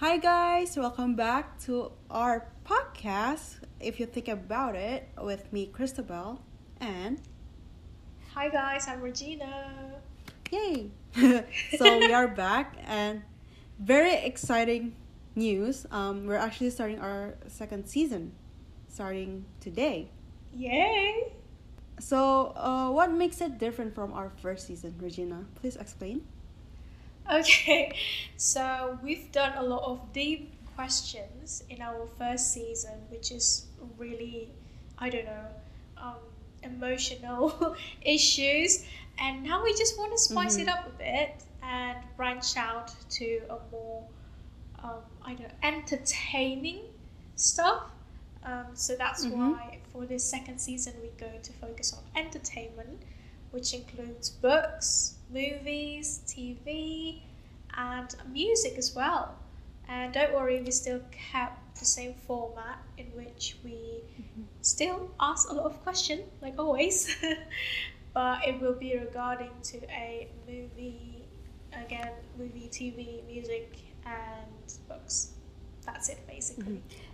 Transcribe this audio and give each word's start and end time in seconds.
Hi, 0.00 0.16
guys, 0.16 0.76
welcome 0.76 1.16
back 1.16 1.58
to 1.62 1.90
our 2.08 2.46
podcast. 2.64 3.56
If 3.80 3.98
you 3.98 4.06
think 4.06 4.28
about 4.28 4.76
it, 4.76 5.08
with 5.20 5.52
me, 5.52 5.66
Christabel, 5.66 6.38
and 6.80 7.20
Hi 8.32 8.48
guys, 8.48 8.86
I'm 8.86 9.00
Regina. 9.00 9.98
yay! 10.52 10.92
so 11.76 11.98
we 11.98 12.12
are 12.12 12.28
back, 12.28 12.76
and 12.86 13.22
very 13.80 14.14
exciting 14.14 14.94
news. 15.34 15.84
Um, 15.90 16.28
we're 16.28 16.36
actually 16.36 16.70
starting 16.70 17.00
our 17.00 17.34
second 17.48 17.88
season, 17.88 18.30
starting 18.86 19.46
today. 19.58 20.10
Yay! 20.54 21.32
So, 21.98 22.52
uh, 22.54 22.88
what 22.90 23.10
makes 23.10 23.40
it 23.40 23.58
different 23.58 23.96
from 23.96 24.12
our 24.12 24.30
first 24.30 24.68
season, 24.68 24.94
Regina? 25.00 25.44
Please 25.56 25.74
explain. 25.74 26.22
Okay, 27.40 27.94
so 28.36 28.98
we've 29.02 29.30
done 29.32 29.52
a 29.58 29.62
lot 29.62 29.82
of 29.84 30.12
deep 30.12 30.54
questions 30.74 31.62
in 31.68 31.82
our 31.82 32.06
first 32.18 32.52
season, 32.54 32.94
which 33.10 33.30
is 33.32 33.66
really, 33.98 34.48
I 34.98 35.10
don't 35.10 35.26
know, 35.26 35.46
um, 35.98 36.14
emotional 36.62 37.76
issues. 38.02 38.86
And 39.18 39.42
now 39.42 39.62
we 39.62 39.72
just 39.76 39.98
want 39.98 40.12
to 40.12 40.18
spice 40.18 40.56
it 40.56 40.68
Mhm. 40.68 40.72
up 40.78 40.86
a 40.86 40.90
bit 40.98 41.44
and 41.62 41.98
branch 42.16 42.56
out 42.56 42.92
to 43.10 43.40
a 43.50 43.58
more, 43.70 44.04
um, 44.82 45.02
I 45.22 45.34
don't 45.34 45.48
know, 45.48 45.54
entertaining 45.62 46.80
stuff. 47.36 47.82
Um, 48.44 48.66
so 48.74 48.96
that's 48.96 49.26
Mhm. 49.26 49.32
why 49.36 49.80
for 49.92 50.06
this 50.06 50.24
second 50.24 50.58
season 50.60 50.94
we're 51.02 51.28
going 51.28 51.42
to 51.42 51.52
focus 51.52 51.92
on 51.92 52.02
entertainment, 52.16 53.02
which 53.50 53.74
includes 53.74 54.30
books, 54.30 55.17
movies, 55.30 56.20
TV, 56.26 57.20
and 57.76 58.14
music 58.32 58.74
as 58.76 58.94
well. 58.94 59.34
And 59.88 60.12
don't 60.12 60.34
worry, 60.34 60.60
we 60.60 60.70
still 60.70 61.00
kept 61.10 61.78
the 61.78 61.84
same 61.84 62.14
format 62.26 62.78
in 62.98 63.06
which 63.06 63.56
we 63.64 63.70
mm-hmm. 63.70 64.42
still 64.60 65.10
ask 65.20 65.50
a 65.50 65.54
lot 65.54 65.66
of 65.66 65.82
questions, 65.82 66.22
like 66.42 66.58
always. 66.58 67.16
but 68.14 68.46
it 68.46 68.60
will 68.60 68.74
be 68.74 68.98
regarding 68.98 69.50
to 69.62 69.78
a 69.90 70.28
movie, 70.46 71.24
again, 71.72 72.12
movie, 72.38 72.68
TV, 72.70 73.26
music, 73.26 73.78
and 74.04 74.74
books. 74.88 75.32
That's 75.86 76.08
it 76.10 76.26
basically. 76.26 76.82
Mm-hmm. 76.82 77.08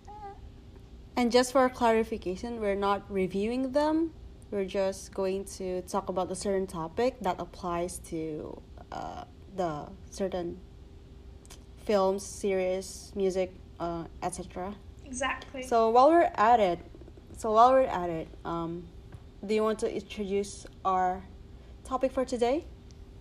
And 1.16 1.30
just 1.30 1.52
for 1.52 1.68
clarification, 1.68 2.60
we're 2.60 2.74
not 2.74 3.02
reviewing 3.08 3.70
them. 3.70 4.12
We're 4.54 4.64
just 4.64 5.12
going 5.12 5.46
to 5.58 5.82
talk 5.82 6.08
about 6.08 6.30
a 6.30 6.36
certain 6.36 6.68
topic 6.68 7.16
that 7.22 7.40
applies 7.40 7.98
to 8.10 8.62
uh, 8.92 9.24
the 9.56 9.88
certain 10.10 10.60
films, 11.84 12.24
series, 12.24 13.10
music, 13.16 13.52
uh, 13.80 14.04
etc. 14.22 14.72
Exactly. 15.04 15.64
So 15.64 15.90
while 15.90 16.08
we're 16.08 16.30
at 16.36 16.60
it, 16.60 16.78
so 17.36 17.50
while 17.50 17.72
we're 17.72 17.82
at 17.82 18.08
it, 18.08 18.28
um, 18.44 18.84
do 19.44 19.56
you 19.56 19.64
want 19.64 19.80
to 19.80 19.92
introduce 19.92 20.66
our 20.84 21.24
topic 21.82 22.12
for 22.12 22.24
today? 22.24 22.64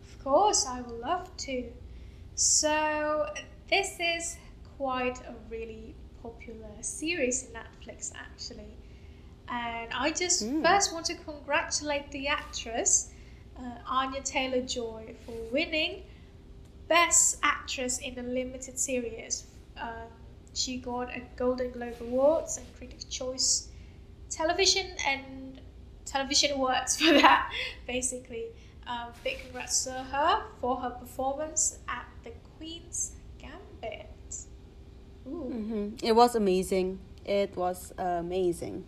Of 0.03 0.23
course, 0.23 0.67
I 0.67 0.81
would 0.81 0.99
love 0.99 1.35
to. 1.35 1.65
So, 2.35 3.25
this 3.71 3.97
is 3.99 4.37
quite 4.77 5.17
a 5.21 5.33
really 5.49 5.95
popular 6.21 6.69
series 6.81 7.47
in 7.47 7.53
Netflix, 7.53 8.11
actually. 8.15 8.77
And 9.47 9.91
I 9.93 10.11
just 10.11 10.43
Mm. 10.43 10.63
first 10.63 10.93
want 10.93 11.05
to 11.07 11.15
congratulate 11.15 12.11
the 12.11 12.27
actress, 12.27 13.11
uh, 13.57 13.77
Anya 13.87 14.21
Taylor 14.21 14.61
Joy, 14.61 15.15
for 15.25 15.35
winning 15.51 16.03
Best 16.87 17.39
Actress 17.43 17.99
in 17.99 18.17
a 18.19 18.23
Limited 18.23 18.77
Series. 18.79 19.45
Um, 19.77 20.07
she 20.53 20.77
got 20.77 21.09
a 21.15 21.21
Golden 21.35 21.71
Globe 21.71 21.95
Awards 22.01 22.57
and 22.57 22.65
Critics' 22.77 23.05
Choice 23.05 23.69
Television 24.29 24.87
and 25.07 25.61
Television 26.05 26.51
Awards 26.53 26.97
for 27.01 27.13
that, 27.13 27.51
basically. 27.87 28.45
Um, 28.85 29.13
big 29.23 29.39
congrats 29.39 29.83
to 29.85 29.91
her 29.91 30.43
for 30.59 30.75
her 30.77 30.89
performance 30.91 31.79
at 31.87 32.05
the 32.23 32.31
Queen's 32.57 33.13
Gambit. 33.39 34.09
Ooh, 35.27 35.49
hmm 35.49 35.89
It 36.03 36.13
was 36.13 36.35
amazing. 36.35 36.99
It 37.25 37.55
was 37.55 37.93
amazing. 37.97 38.85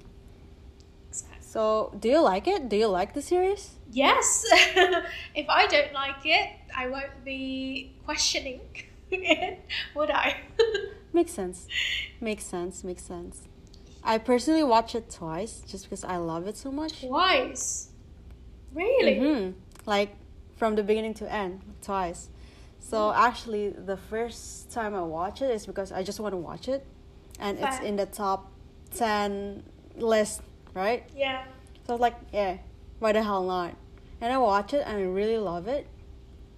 So, 1.55 1.95
do 1.97 2.09
you 2.09 2.19
like 2.19 2.49
it? 2.49 2.67
Do 2.67 2.75
you 2.75 2.87
like 2.87 3.13
the 3.13 3.21
series? 3.21 3.75
Yes, 3.89 4.43
if 5.33 5.47
I 5.47 5.67
don't 5.67 5.93
like 5.93 6.25
it, 6.25 6.49
I 6.75 6.89
won't 6.89 7.23
be 7.23 7.93
questioning 8.03 8.59
it, 9.09 9.59
would 9.95 10.11
I? 10.11 10.35
Makes 11.13 11.31
sense. 11.31 11.67
Makes 12.19 12.43
sense. 12.43 12.83
Makes 12.83 13.03
sense. 13.03 13.47
I 14.03 14.17
personally 14.17 14.63
watched 14.65 14.95
it 14.95 15.09
twice 15.09 15.61
just 15.65 15.85
because 15.85 16.03
I 16.03 16.17
love 16.17 16.45
it 16.45 16.57
so 16.57 16.73
much. 16.73 16.99
Twice. 17.07 17.87
Really? 18.73 19.17
hmm 19.17 19.51
Like 19.85 20.17
from 20.57 20.75
the 20.75 20.83
beginning 20.83 21.13
to 21.13 21.31
end, 21.31 21.61
twice. 21.81 22.27
So 22.81 23.13
actually, 23.13 23.69
the 23.69 23.95
first 23.95 24.71
time 24.71 24.93
I 24.93 25.03
watch 25.03 25.41
it 25.41 25.51
is 25.51 25.65
because 25.65 25.93
I 25.93 26.03
just 26.03 26.19
want 26.19 26.33
to 26.33 26.37
watch 26.37 26.67
it, 26.67 26.85
and 27.39 27.57
it's 27.59 27.79
in 27.79 27.95
the 27.95 28.07
top 28.07 28.51
ten 28.93 29.63
list, 29.95 30.41
right? 30.75 31.03
Yeah. 31.15 31.45
So 31.87 31.89
I 31.89 31.91
was 31.93 32.01
like, 32.01 32.15
yeah, 32.31 32.57
why 32.99 33.13
the 33.13 33.23
hell 33.23 33.43
not? 33.43 33.75
And 34.21 34.31
I 34.31 34.37
watch 34.37 34.73
it 34.73 34.83
and 34.85 34.97
I 34.97 35.01
really 35.01 35.37
love 35.39 35.67
it. 35.67 35.87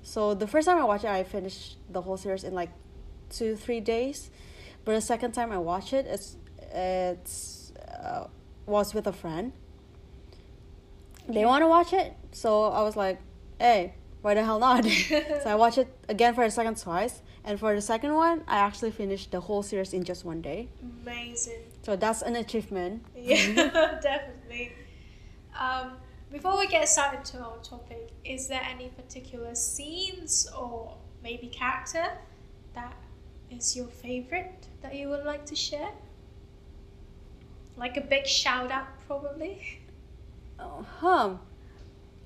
So 0.01 0.33
the 0.33 0.47
first 0.47 0.67
time 0.67 0.77
I 0.77 0.83
watched 0.83 1.05
it, 1.05 1.09
I 1.09 1.23
finished 1.23 1.77
the 1.89 2.01
whole 2.01 2.17
series 2.17 2.43
in 2.43 2.53
like 2.53 2.71
two, 3.29 3.55
three 3.55 3.79
days. 3.79 4.29
But 4.83 4.93
the 4.93 5.01
second 5.01 5.31
time 5.33 5.51
I 5.51 5.57
watched 5.57 5.93
it, 5.93 6.05
it's 6.07 6.37
it's 6.73 7.71
uh, 7.87 8.27
was 8.65 8.93
with 8.93 9.07
a 9.07 9.13
friend. 9.13 9.53
They 11.27 11.43
want 11.43 11.61
to 11.61 11.67
watch 11.67 11.91
it, 11.91 12.13
so 12.31 12.63
I 12.65 12.83
was 12.83 12.95
like, 12.95 13.19
hey, 13.59 13.95
why 14.21 14.33
the 14.33 14.43
hell 14.43 14.59
not? 14.59 14.85
so 15.09 15.43
I 15.45 15.55
watched 15.55 15.77
it 15.77 15.87
again 16.09 16.33
for 16.33 16.43
the 16.43 16.51
second 16.51 16.77
twice, 16.77 17.21
and 17.43 17.59
for 17.59 17.73
the 17.73 17.81
second 17.81 18.13
one, 18.13 18.43
I 18.47 18.57
actually 18.57 18.91
finished 18.91 19.31
the 19.31 19.39
whole 19.39 19.63
series 19.63 19.93
in 19.93 20.03
just 20.03 20.25
one 20.25 20.41
day. 20.41 20.69
Amazing. 20.81 21.61
So 21.83 21.95
that's 21.95 22.21
an 22.21 22.35
achievement. 22.35 23.05
Yeah, 23.15 23.99
definitely. 24.01 24.73
Um, 25.57 25.91
before 26.31 26.57
we 26.57 26.67
get 26.67 26.87
started 26.89 27.23
to 27.31 27.39
our 27.39 27.57
topic, 27.59 28.11
is 28.25 28.47
there 28.47 28.61
any 28.61 28.89
particular 28.89 29.55
scenes 29.55 30.49
or 30.57 30.97
maybe 31.23 31.47
character 31.47 32.05
that 32.73 32.95
is 33.49 33.75
your 33.75 33.87
favorite 33.87 34.67
that 34.81 34.93
you 34.93 35.07
would 35.09 35.23
like 35.23 35.45
to 35.45 35.55
share? 35.55 35.91
Like 37.77 37.95
a 37.95 38.01
big 38.01 38.25
shout 38.25 38.71
out, 38.71 38.87
probably. 39.07 39.79
Oh, 40.59 40.85
hum. 40.99 41.39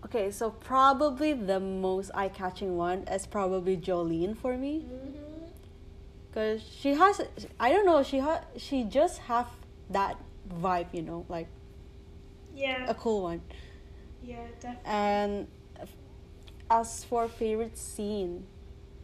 Okay, 0.05 0.31
so 0.31 0.49
probably 0.49 1.33
the 1.33 1.59
most 1.59 2.11
eye-catching 2.15 2.75
one 2.75 3.03
is 3.03 3.25
probably 3.27 3.77
Jolene 3.77 4.35
for 4.35 4.57
me, 4.57 4.85
Mm-hmm. 4.89 5.45
cause 6.33 6.61
she 6.63 6.93
has, 6.95 7.21
I 7.59 7.71
don't 7.71 7.85
know, 7.85 8.01
she 8.03 8.19
ha- 8.19 8.43
she 8.57 8.83
just 8.83 9.19
have 9.29 9.47
that 9.89 10.17
vibe, 10.49 10.87
you 10.93 11.01
know, 11.03 11.25
like 11.29 11.47
Yeah, 12.55 12.85
a 12.89 12.93
cool 12.95 13.21
one. 13.23 13.41
yeah, 14.23 14.47
definitely. 14.59 14.91
And 14.91 15.47
as 16.69 17.03
for 17.03 17.27
favorite 17.27 17.77
scene, 17.77 18.45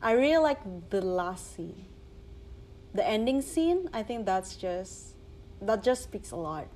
I 0.02 0.12
really 0.14 0.38
like 0.42 0.60
the 0.90 1.02
last 1.02 1.56
scene, 1.56 1.86
the 2.94 3.06
ending 3.08 3.42
scene. 3.42 3.90
I 3.94 4.04
think 4.04 4.26
that's 4.26 4.56
just 4.56 5.16
that 5.62 5.84
just 5.84 6.04
speaks 6.04 6.32
a 6.32 6.36
lot. 6.38 6.68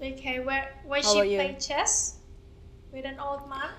Okay, 0.00 0.38
where 0.40 0.68
where 0.84 1.02
How 1.02 1.14
she 1.14 1.34
played 1.36 1.60
chess 1.60 2.18
with 2.92 3.04
an 3.04 3.18
old 3.18 3.48
man. 3.48 3.70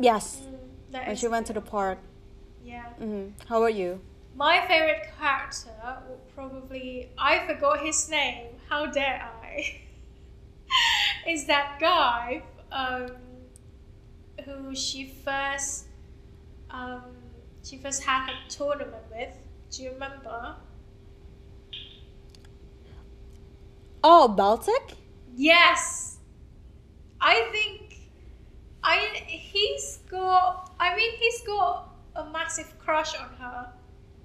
Yes, 0.00 0.40
Mm, 0.92 1.06
when 1.06 1.16
she 1.16 1.28
went 1.28 1.46
to 1.46 1.52
the 1.52 1.60
park. 1.60 1.98
Yeah. 2.64 2.86
Mm-hmm. 3.00 3.30
How 3.48 3.62
about 3.62 3.74
you? 3.74 4.00
My 4.34 4.66
favorite 4.66 5.06
character 5.18 5.70
would 6.08 6.34
probably 6.34 7.10
I 7.18 7.46
forgot 7.46 7.80
his 7.80 8.08
name. 8.08 8.46
How 8.68 8.86
dare 8.86 9.22
I? 9.42 9.80
Is 11.28 11.46
that 11.46 11.78
guy 11.80 12.42
um, 12.72 13.12
who 14.44 14.74
she 14.74 15.06
first 15.24 15.86
um, 16.70 17.02
she 17.62 17.76
first 17.78 18.02
had 18.02 18.30
a 18.30 18.50
tournament 18.50 19.04
with? 19.10 19.34
Do 19.70 19.82
you 19.84 19.92
remember? 19.92 20.56
Oh, 24.02 24.34
Beltik. 24.36 24.96
Yes. 25.36 26.18
I 27.20 27.48
think 27.52 27.96
I 28.82 28.98
he's 29.26 29.98
got 30.10 30.74
I 30.80 30.96
mean 30.96 31.12
he's 31.18 31.42
got 31.42 31.90
a 32.16 32.24
massive 32.30 32.78
crush 32.78 33.14
on 33.14 33.28
her, 33.38 33.72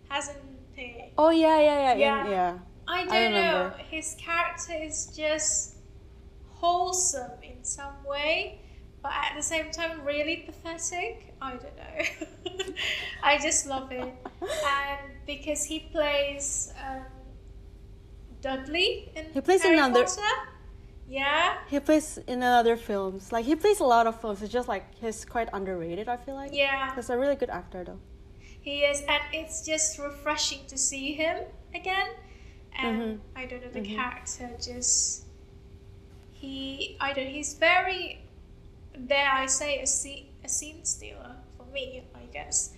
hasn't 0.09 0.37
he? 0.75 1.11
Oh 1.17 1.29
yeah, 1.29 1.59
yeah, 1.59 1.81
yeah, 1.81 1.95
Yeah. 1.95 2.29
yeah. 2.29 2.59
I 2.87 3.03
don't 3.03 3.13
I 3.13 3.27
know. 3.29 3.71
His 3.89 4.15
character 4.19 4.73
is 4.73 5.07
just 5.15 5.75
wholesome 6.47 7.31
in 7.43 7.63
some 7.63 8.03
way. 8.05 8.61
but 9.03 9.11
at 9.13 9.35
the 9.35 9.43
same 9.43 9.69
time 9.71 10.03
really 10.03 10.37
pathetic. 10.47 11.33
I 11.41 11.51
don't 11.57 11.77
know. 11.77 12.73
I 13.23 13.37
just 13.37 13.67
love 13.67 13.91
it, 13.91 14.13
and 14.41 15.01
because 15.27 15.63
he 15.65 15.79
plays 15.91 16.73
um, 16.83 17.05
Dudley 18.41 19.11
in 19.15 19.25
He 19.33 19.41
plays 19.41 19.63
Harry 19.63 19.77
another- 19.77 20.03
Potter. 20.05 20.21
Yeah, 21.07 21.57
He 21.69 21.79
plays 21.79 22.17
in 22.25 22.41
other 22.41 22.75
films. 22.75 23.31
Like 23.31 23.45
he 23.45 23.55
plays 23.55 23.79
a 23.79 23.83
lot 23.83 24.07
of 24.07 24.19
films. 24.19 24.41
It's 24.41 24.51
just 24.51 24.67
like 24.67 24.85
he's 24.95 25.23
quite 25.23 25.49
underrated. 25.53 26.09
I 26.09 26.17
feel 26.17 26.33
like. 26.35 26.51
yeah, 26.53 26.95
He's 26.95 27.09
a 27.11 27.17
really 27.17 27.35
good 27.35 27.49
actor 27.51 27.83
though. 27.83 27.99
he 28.61 28.79
is, 28.79 29.01
and 29.07 29.21
it's 29.31 29.63
just 29.63 29.99
refreshing 29.99 30.65
to 30.67 30.77
see 30.77 31.13
him 31.13 31.37
again. 31.75 32.07
And 32.77 33.01
Mhm. 33.01 33.19
I 33.35 33.45
don't 33.45 33.61
know 33.63 33.69
the 33.69 33.81
Mhm. 33.81 33.95
character 33.95 34.49
just 34.59 35.25
he 36.31 36.97
I 36.99 37.13
don't 37.13 37.27
he's 37.27 37.53
very 37.53 38.21
dare 39.07 39.31
I 39.31 39.45
say 39.45 39.79
a 39.81 39.87
scene 39.87 40.27
a 40.43 40.49
scene 40.49 40.83
stealer 40.85 41.35
for 41.57 41.65
me 41.71 42.03
I 42.15 42.25
guess. 42.33 42.73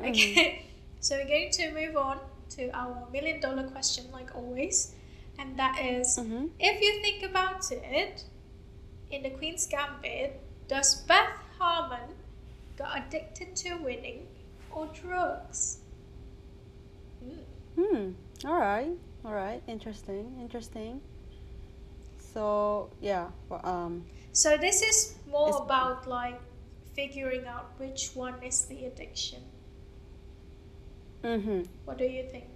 Okay, 0.00 0.66
so 1.00 1.16
we're 1.16 1.26
going 1.26 1.50
to 1.52 1.70
move 1.72 1.96
on 1.96 2.18
to 2.56 2.70
our 2.76 3.06
million 3.12 3.40
dollar 3.40 3.64
question 3.68 4.04
like 4.12 4.34
always, 4.34 4.94
and 5.38 5.56
that 5.58 5.78
is, 5.80 6.18
Mm-hmm. 6.18 6.46
if 6.58 6.80
you 6.80 7.00
think 7.02 7.22
about 7.30 7.70
it, 7.72 8.24
in 9.10 9.22
the 9.22 9.30
Queen's 9.30 9.66
Gambit, 9.66 10.40
does 10.68 11.02
Beth 11.02 11.36
Harmon 11.58 12.14
got 12.76 12.98
addicted 12.98 13.56
to 13.56 13.74
winning 13.76 14.26
or 14.70 14.86
drugs? 14.94 15.78
Hmm. 17.22 17.82
Hmm. 17.82 18.10
All 18.46 18.58
right. 18.60 18.90
All 19.24 19.34
right. 19.34 19.62
Interesting. 19.66 20.38
Interesting. 20.40 21.00
So 22.32 22.90
yeah. 23.00 23.28
Well, 23.48 23.60
um. 23.64 24.04
So 24.32 24.56
this 24.56 24.82
is 24.82 25.16
more 25.28 25.62
about 25.62 26.06
like 26.06 26.40
figuring 26.94 27.46
out 27.46 27.72
which 27.78 28.10
one 28.14 28.34
is 28.42 28.66
the 28.66 28.84
addiction. 28.86 29.42
Mm-hmm. 31.22 31.62
What 31.84 31.98
do 31.98 32.04
you 32.04 32.24
think? 32.24 32.48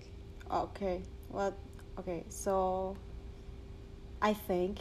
Okay. 0.51 1.03
Well. 1.31 1.55
Okay. 1.99 2.25
So. 2.29 2.97
I 4.23 4.33
think. 4.33 4.79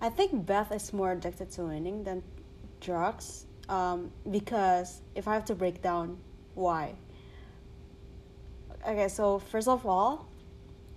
I 0.00 0.08
think 0.08 0.46
Beth 0.46 0.70
is 0.72 0.92
more 0.92 1.12
addicted 1.12 1.50
to 1.52 1.64
winning 1.64 2.04
than 2.04 2.22
drugs. 2.80 3.46
Um, 3.68 4.12
because 4.30 5.00
if 5.14 5.26
I 5.26 5.34
have 5.34 5.46
to 5.46 5.54
break 5.54 5.80
down 5.80 6.18
why. 6.54 6.94
Okay, 8.86 9.08
so 9.08 9.38
first 9.38 9.66
of 9.66 9.86
all, 9.86 10.28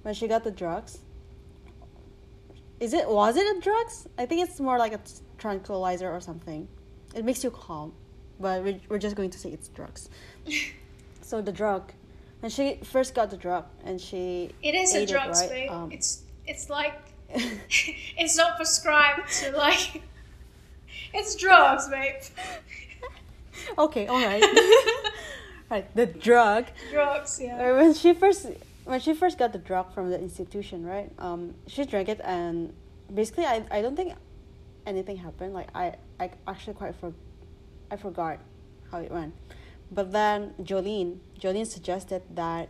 when 0.01 0.13
she 0.13 0.27
got 0.27 0.43
the 0.43 0.51
drugs, 0.51 0.99
is 2.79 2.93
it 2.93 3.09
was 3.09 3.37
it 3.37 3.57
a 3.57 3.59
drugs? 3.61 4.07
I 4.17 4.25
think 4.25 4.47
it's 4.47 4.59
more 4.59 4.77
like 4.77 4.93
a 4.93 4.99
tranquilizer 5.37 6.11
or 6.11 6.19
something. 6.19 6.67
It 7.15 7.23
makes 7.25 7.43
you 7.43 7.49
calm, 7.49 7.93
but 8.39 8.63
we're, 8.63 8.79
we're 8.89 8.99
just 8.99 9.15
going 9.15 9.29
to 9.31 9.39
say 9.39 9.49
it's 9.49 9.69
drugs. 9.69 10.09
so 11.27 11.41
the 11.41 11.51
drug, 11.51 11.91
when 12.39 12.49
she 12.49 12.79
first 12.83 13.13
got 13.13 13.29
the 13.29 13.35
drug 13.37 13.65
and 13.83 13.99
she 13.99 14.51
It 14.63 14.75
is 14.75 14.95
a 14.95 15.05
drug, 15.05 15.29
it, 15.31 15.39
right? 15.39 15.49
babe. 15.49 15.71
Um, 15.71 15.91
It's 15.91 16.23
it's 16.45 16.69
like 16.69 16.95
it's 17.29 18.37
not 18.37 18.55
prescribed 18.55 19.27
to 19.39 19.51
like 19.51 20.01
it's 21.13 21.35
drugs, 21.35 21.89
babe. 21.89 22.15
okay, 23.77 24.07
all 24.07 24.23
right, 24.23 24.43
right. 25.69 25.95
The 25.95 26.05
drug 26.05 26.65
drugs, 26.91 27.41
yeah. 27.41 27.59
Uh, 27.71 27.75
when 27.75 27.93
she 27.93 28.13
first 28.13 28.47
when 28.85 29.01
she 29.01 29.13
first 29.13 29.37
got 29.37 29.51
the 29.51 29.59
drug 29.59 29.93
from 29.93 30.09
the 30.09 30.19
institution, 30.19 30.85
right? 30.85 31.11
Um, 31.19 31.55
she 31.67 31.83
drank 31.83 32.07
it 32.07 32.21
and 32.23 32.73
basically 33.13 33.45
I, 33.45 33.65
I 33.69 33.81
don't 33.81 33.97
think 33.97 34.13
anything 34.85 35.17
happened. 35.17 35.53
Like 35.53 35.67
I, 35.75 35.95
I 36.21 36.31
actually 36.47 36.75
quite 36.75 36.95
for 36.95 37.11
I 37.91 37.97
forgot 37.97 38.39
how 38.91 38.99
it 38.99 39.11
went. 39.11 39.33
But 39.91 40.11
then 40.11 40.53
Jolene 40.61 41.19
Jolene 41.39 41.65
suggested 41.65 42.23
that 42.35 42.69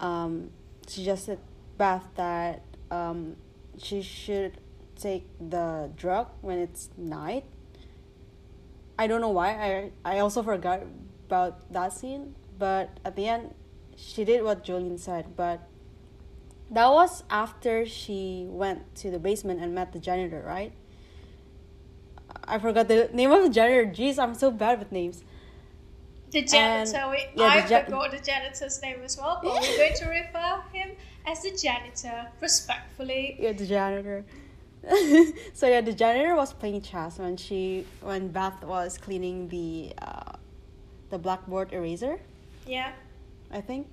um 0.00 0.50
suggested 0.86 1.38
Beth 1.78 2.06
that 2.16 2.62
um 2.90 3.36
she 3.78 4.02
should 4.02 4.58
take 4.94 5.26
the 5.40 5.90
drug 5.96 6.28
when 6.40 6.58
it's 6.58 6.90
night. 6.96 7.44
I 8.98 9.06
don't 9.06 9.20
know 9.20 9.30
why. 9.30 9.50
I 9.50 9.90
I 10.16 10.18
also 10.20 10.42
forgot 10.42 10.82
about 11.26 11.72
that 11.72 11.92
scene, 11.92 12.34
but 12.58 12.98
at 13.04 13.16
the 13.16 13.26
end 13.26 13.54
she 13.96 14.24
did 14.24 14.44
what 14.44 14.64
Jolene 14.64 14.98
said, 14.98 15.36
but 15.36 15.66
that 16.70 16.88
was 16.90 17.22
after 17.30 17.86
she 17.86 18.46
went 18.48 18.94
to 18.96 19.10
the 19.10 19.18
basement 19.18 19.60
and 19.60 19.74
met 19.74 19.92
the 19.92 19.98
janitor, 19.98 20.42
right? 20.44 20.72
I 22.44 22.58
forgot 22.58 22.88
the 22.88 23.08
name 23.12 23.30
of 23.32 23.42
the 23.42 23.48
janitor. 23.48 23.86
Jeez, 23.86 24.18
I'm 24.18 24.34
so 24.34 24.50
bad 24.50 24.78
with 24.78 24.92
names. 24.92 25.24
The 26.36 26.42
janitor, 26.42 27.08
we, 27.10 27.24
yeah, 27.34 27.46
I 27.46 27.60
the 27.62 27.70
ja- 27.70 27.84
forgot 27.84 28.10
the 28.10 28.18
janitor's 28.18 28.82
name 28.82 29.00
as 29.02 29.16
well, 29.16 29.40
but 29.42 29.54
we're 29.54 29.76
going 29.78 29.94
to 29.94 30.04
refer 30.04 30.62
him 30.70 30.90
as 31.24 31.40
the 31.40 31.50
janitor 31.52 32.26
respectfully. 32.42 33.38
Yeah, 33.40 33.52
the 33.52 33.64
janitor. 33.64 34.22
so 35.54 35.66
yeah, 35.66 35.80
the 35.80 35.94
janitor 35.94 36.36
was 36.36 36.52
playing 36.52 36.82
chess 36.82 37.18
when 37.18 37.38
she 37.38 37.86
when 38.02 38.28
Beth 38.28 38.62
was 38.64 38.98
cleaning 38.98 39.48
the 39.48 39.94
uh, 40.02 40.32
the 41.08 41.16
blackboard 41.16 41.72
eraser. 41.72 42.20
Yeah. 42.66 42.92
I 43.50 43.62
think. 43.62 43.88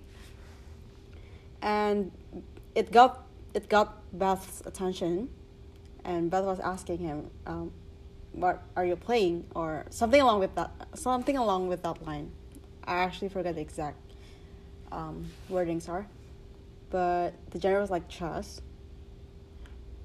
And 1.62 2.12
it 2.76 2.92
got 2.92 3.24
it 3.54 3.70
got 3.70 4.04
Beth's 4.12 4.62
attention, 4.66 5.30
and 6.04 6.30
Beth 6.30 6.44
was 6.44 6.60
asking 6.60 6.98
him, 6.98 7.32
um, 7.48 7.72
"What 8.34 8.64
are 8.76 8.86
you 8.86 8.96
playing?" 8.96 9.46
or 9.56 9.86
something 9.90 10.22
along 10.22 10.40
with 10.40 10.56
that 10.56 10.72
something 10.96 11.38
along 11.38 11.68
with 11.68 11.84
that 11.84 12.06
line. 12.06 12.32
I 12.84 12.96
actually 12.96 13.30
forgot 13.30 13.56
the 13.56 13.62
exact 13.62 13.98
um, 14.92 15.26
wordings 15.50 15.88
are, 15.88 16.08
but 16.90 17.34
the 17.52 17.60
general 17.60 17.82
was 17.82 17.90
like 17.90 18.10
chess. 18.10 18.62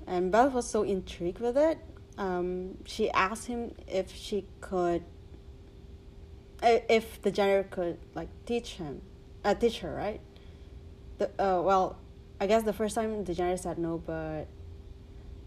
And 0.07 0.33
Beth 0.33 0.53
was 0.53 0.67
so 0.67 0.85
intrigued 0.85 1.41
with 1.41 1.57
it. 1.59 1.79
Um, 2.17 2.79
she 2.87 3.11
asked 3.11 3.47
him 3.47 3.75
if 3.87 4.15
she 4.15 4.47
could 4.61 5.05
if 6.63 7.23
the 7.23 7.31
janitor 7.31 7.69
could 7.71 7.99
like 8.15 8.29
teach 8.45 8.75
him 8.75 9.01
uh, 9.45 9.55
teach 9.55 9.79
her 9.81 9.95
right 9.95 10.21
the 11.19 11.27
uh, 11.39 11.61
well 11.63 11.97
i 12.41 12.47
guess 12.47 12.63
the 12.65 12.73
first 12.73 12.95
time 12.95 13.25
the 13.25 13.35
janitor 13.35 13.57
said 13.57 13.79
no 13.79 13.99
but 13.99 14.47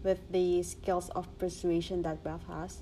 with 0.02 0.18
the 0.30 0.62
skills 0.62 1.08
of 1.10 1.26
persuasion 1.38 2.02
that 2.02 2.22
beth 2.24 2.44
has 2.48 2.78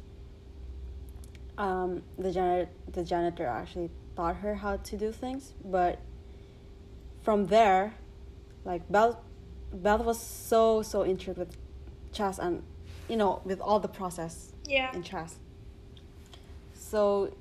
um, 1.59 2.03
the 2.19 2.33
janitor 2.33 2.71
the 2.93 3.05
janitor 3.05 3.47
actually 3.47 3.91
taught 4.17 4.37
her 4.37 4.55
how 4.57 4.77
to 4.77 4.97
do 4.97 5.13
things 5.13 5.53
but 5.65 5.99
from 7.23 7.47
there 7.49 7.95
like 8.65 8.83
beth 8.91 9.17
beth 9.73 10.01
was 10.01 10.19
so 10.21 10.83
so 10.83 11.03
intrigued 11.03 11.39
with 11.39 11.57
chess 12.13 12.39
and 12.39 12.63
you 13.09 13.17
know 13.17 13.41
with 13.45 13.61
all 13.61 13.79
the 13.81 13.89
process 13.89 14.53
Yeah. 14.67 14.95
in 14.95 15.03
chess. 15.03 15.35
So 16.75 17.35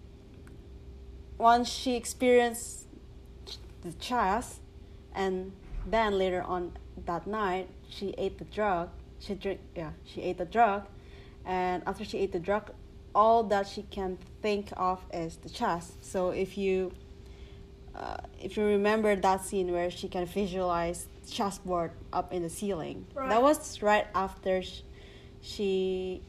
once 1.38 1.70
she 1.70 1.96
experienced 1.96 2.88
the 3.82 3.94
chess, 3.94 4.60
and 5.13 5.51
then 5.86 6.18
later 6.18 6.42
on 6.42 6.74
that 7.06 7.25
night 7.27 7.68
she 7.88 8.13
ate 8.18 8.38
the 8.39 8.46
drug. 8.46 8.89
She 9.20 9.36
drink 9.36 9.60
yeah 9.76 9.92
she 10.06 10.22
ate 10.22 10.38
the 10.38 10.46
drug, 10.46 10.88
and 11.46 11.84
after 11.86 12.04
she 12.06 12.18
ate 12.20 12.32
the 12.32 12.40
drug, 12.40 12.72
all 13.14 13.44
that 13.44 13.68
she 13.68 13.84
can 13.84 14.18
think 14.42 14.70
of 14.78 15.00
is 15.14 15.38
the 15.38 15.50
chess. 15.50 15.94
So 16.02 16.30
if 16.32 16.58
you 16.58 16.92
uh, 17.96 18.18
if 18.42 18.56
you 18.56 18.64
remember 18.64 19.16
that 19.16 19.44
scene 19.44 19.72
where 19.72 19.92
she 19.92 20.08
can 20.08 20.26
visualize 20.26 21.08
chessboard 21.30 21.92
up 22.14 22.32
in 22.34 22.44
the 22.44 22.50
ceiling, 22.50 23.06
Right. 23.14 23.30
that 23.30 23.42
was 23.42 23.82
right 23.82 24.08
after 24.16 24.62
sh- 24.62 24.82
she 25.42 26.22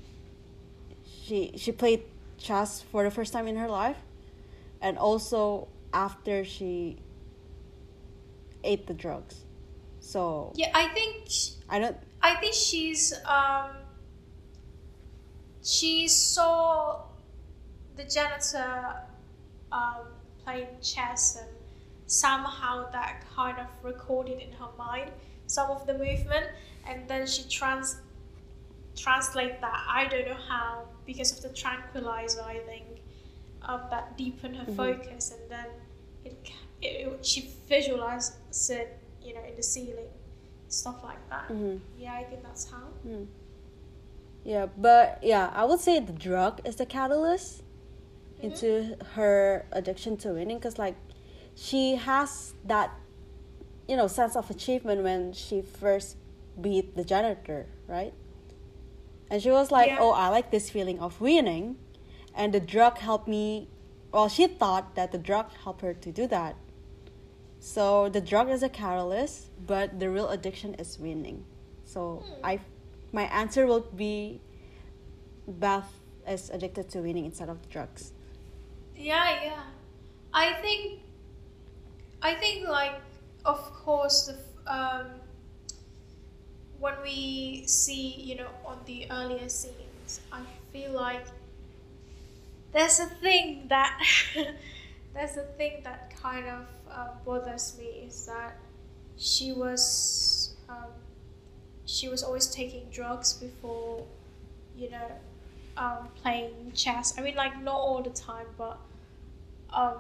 she 1.25 1.53
she 1.57 1.71
played 1.73 2.03
chess 2.39 2.83
for 2.83 3.05
the 3.05 3.11
first 3.11 3.33
time 3.33 3.47
in 3.47 3.57
her 3.57 3.69
life, 3.69 3.99
and 4.83 4.99
also 4.99 5.69
after 5.93 6.45
she 6.45 6.97
ate 8.65 8.87
the 8.87 8.95
drugs. 8.95 9.45
So 10.01 10.53
Yeah, 10.57 10.71
I 10.75 10.89
think 10.89 11.29
sh- 11.31 11.53
I 11.69 11.79
don't. 11.79 11.97
I 12.23 12.35
think 12.37 12.55
she's 12.55 13.13
um 13.27 13.71
she 15.63 16.09
saw 16.09 17.03
the 17.97 18.05
janitor 18.05 18.95
um 19.73 20.07
playing 20.45 20.69
chess 20.83 21.37
and 21.41 21.49
somehow 22.07 22.91
that 22.91 23.25
kind 23.35 23.59
of 23.59 23.67
recorded 23.85 24.41
in 24.41 24.53
her 24.53 24.69
mind 24.79 25.11
some 25.47 25.71
of 25.71 25.87
the 25.87 25.95
movement 25.95 26.47
and 26.89 27.07
then 27.09 27.27
she 27.27 27.43
trans 27.49 28.01
translate 28.97 29.61
that 29.61 29.85
I 29.89 30.07
don't 30.09 30.27
know 30.27 30.43
how 30.49 30.85
because 31.07 31.33
of 31.33 31.43
the 31.43 31.51
tranquilizer 31.51 32.43
I 32.43 32.59
think 32.61 32.85
um, 33.63 33.83
that 33.91 34.17
deepened 34.17 34.57
her 34.57 34.65
Mhm. 34.67 34.77
focus 34.77 35.33
and 35.33 35.51
then 35.51 35.67
it, 36.25 36.51
it, 36.83 36.87
it 37.07 37.27
she 37.27 37.51
visualized 37.69 38.35
it 38.71 38.99
you 39.23 39.35
know 39.35 39.45
in 39.45 39.57
the 39.57 39.63
ceiling 39.63 40.09
stuff 40.71 41.03
like 41.05 41.23
that 41.29 41.49
mhm, 41.53 41.81
yeah, 41.99 42.15
I 42.15 42.25
think 42.25 42.43
that's 42.43 42.71
how. 42.71 42.89
mm. 43.07 43.27
Yeah, 44.43 44.67
but 44.77 45.19
yeah, 45.23 45.51
I 45.55 45.67
would 45.67 45.81
say 45.81 46.01
the 46.01 46.13
drug 46.15 46.61
is 46.65 46.77
the 46.77 46.87
catalyst 46.87 47.63
Mm-hmm. 48.41 48.47
into 48.47 48.97
her 49.17 49.67
addiction 49.71 50.17
to 50.25 50.31
winning 50.33 50.57
because 50.57 50.79
like 50.79 50.97
she 51.55 51.97
has 51.97 52.55
that 52.65 52.89
you 53.87 53.97
know 53.99 54.07
sense 54.07 54.35
of 54.35 54.49
achievement 54.51 55.03
when 55.03 55.35
she 55.35 55.61
first 55.61 56.17
beat 56.59 56.97
the 56.97 57.05
janitor, 57.05 57.67
right? 57.87 58.15
And 59.31 59.43
she 59.43 59.51
was 59.51 59.71
like, 59.71 59.89
Yeah. 59.89 59.99
"Oh, 60.01 60.13
I 60.13 60.29
like 60.29 60.51
this 60.51 60.71
feeling 60.71 60.99
of 61.01 61.21
winning," 61.21 61.77
and 62.35 62.55
the 62.55 62.61
drug 62.61 62.97
helped 62.99 63.29
me. 63.29 63.69
Well, 64.11 64.29
she 64.31 64.47
thought 64.47 64.95
that 64.95 65.13
the 65.13 65.19
drug 65.19 65.53
helped 65.63 65.83
her 65.83 65.93
to 65.93 66.11
do 66.11 66.27
that. 66.29 66.57
So 67.61 68.09
the 68.09 68.21
drug 68.21 68.49
is 68.51 68.63
a 68.63 68.69
catalyst, 68.69 69.51
but 69.67 70.01
the 70.01 70.11
real 70.11 70.29
addiction 70.31 70.75
is 70.75 70.99
winning. 70.99 71.45
So 71.85 72.25
Hmm. 72.27 72.45
I, 72.45 72.61
my 73.13 73.25
answer 73.25 73.67
will 73.67 73.83
be, 73.95 74.41
Beth 75.47 75.93
is 76.27 76.51
addicted 76.51 76.89
to 76.91 77.01
winning 77.01 77.25
instead 77.27 77.49
of 77.49 77.69
drugs. 77.69 78.13
Yeah, 78.97 79.45
yeah. 79.45 79.63
I 80.33 80.55
think, 80.63 81.01
I 82.23 82.35
think 82.35 82.69
like, 82.69 82.95
of 83.45 83.59
course, 83.75 84.27
the 84.27 84.37
um, 84.73 85.07
when 86.79 86.95
we 87.03 87.65
see, 87.67 88.15
you 88.21 88.37
know, 88.37 88.49
on 88.65 88.79
the 88.87 89.07
earlier 89.11 89.49
scenes, 89.49 90.21
I 90.33 90.41
feel 90.73 90.93
like 90.93 91.27
there's 92.73 93.01
a 93.01 93.07
thing 93.07 93.67
that 93.69 94.01
there's 95.15 95.37
a 95.37 95.43
thing 95.59 95.81
that 95.85 96.15
kind 96.17 96.47
of 96.47 96.67
uh, 96.95 97.09
bothers 97.25 97.77
me 97.79 97.85
is 98.07 98.27
that 98.27 98.57
she 99.17 99.53
was 99.53 100.55
um, 100.69 100.91
she 101.87 102.09
was 102.09 102.23
always 102.23 102.47
taking 102.47 102.87
drugs 102.91 103.35
before, 103.35 104.05
you 104.77 104.91
know, 104.91 105.11
um, 105.77 106.09
playing 106.23 106.73
chess. 106.75 107.15
I 107.19 107.23
mean, 107.23 107.35
like 107.37 107.61
not 107.63 107.75
all 107.77 108.03
the 108.03 108.11
time, 108.11 108.47
but 108.57 108.79
um, 109.73 109.99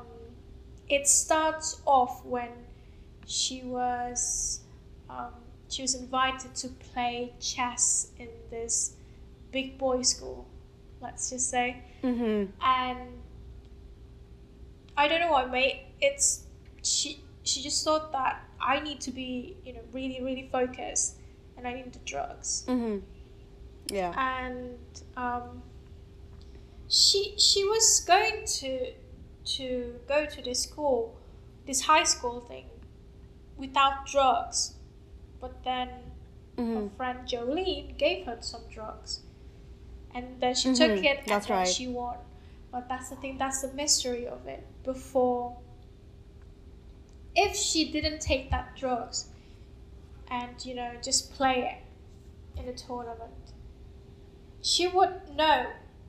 it 0.88 1.06
starts 1.08 1.80
off 1.86 2.24
when 2.24 2.50
she 3.26 3.62
was 3.62 4.60
um, 5.08 5.32
she 5.68 5.82
was 5.82 5.94
invited 5.94 6.54
to 6.56 6.68
play 6.68 7.32
chess 7.40 8.08
in 8.18 8.28
this 8.50 8.96
big 9.52 9.78
boy 9.78 10.02
school. 10.02 10.46
Let's 11.00 11.30
just 11.30 11.50
say, 11.50 11.82
Mm-hmm. 12.02 12.50
and 12.62 12.98
I 14.96 15.08
don't 15.08 15.20
know 15.20 15.30
what 15.30 15.50
made 15.50 15.80
it's 16.00 16.44
she 16.82 17.24
she 17.42 17.62
just 17.62 17.84
thought 17.84 18.12
that 18.12 18.42
I 18.60 18.80
need 18.80 19.00
to 19.02 19.10
be 19.10 19.56
you 19.64 19.72
know 19.74 19.80
really 19.92 20.20
really 20.22 20.48
focused 20.52 21.16
and 21.56 21.66
I 21.68 21.72
need 21.74 21.92
the 21.92 21.98
drugs 22.04 22.64
Mm-hmm. 22.68 22.98
Yeah. 23.92 24.12
and 24.16 24.78
um, 25.16 25.62
she 26.88 27.34
she 27.38 27.64
was 27.64 28.02
going 28.06 28.44
to 28.60 28.92
to 29.56 29.94
go 30.06 30.26
to 30.26 30.42
this 30.42 30.62
school, 30.62 31.16
this 31.66 31.82
high 31.82 32.04
school 32.04 32.40
thing, 32.40 32.66
without 33.56 34.06
drugs, 34.06 34.74
but 35.40 35.62
then 35.64 35.88
Mm-hmm. 36.58 36.74
her 36.76 36.90
friend 36.96 37.18
Jolene 37.26 37.96
gave 37.96 38.26
her 38.26 38.36
some 38.40 38.60
drugs, 38.70 39.20
and 40.14 40.38
then 40.40 40.54
she 40.54 40.68
Mhm, 40.68 40.76
took 40.76 41.04
it 41.04 41.20
that's 41.26 41.46
and 41.48 41.56
right. 41.56 41.66
she 41.68 41.88
won. 41.88 42.18
But 42.70 42.88
that's 42.88 43.08
the 43.08 43.16
thing. 43.16 43.38
That's 43.38 43.62
the 43.62 43.72
mystery 43.72 44.26
of 44.26 44.46
it. 44.46 44.66
Before, 44.84 45.56
if 47.34 47.56
she 47.56 47.90
didn't 47.90 48.20
take 48.20 48.50
that 48.50 48.76
drugs, 48.76 49.28
and 50.28 50.64
you 50.64 50.74
know 50.74 50.92
just 51.02 51.32
play 51.32 51.80
it 52.56 52.60
in 52.60 52.68
a 52.68 52.72
tournament, 52.72 53.52
she 54.62 54.86
would 54.86 55.34
know 55.34 55.66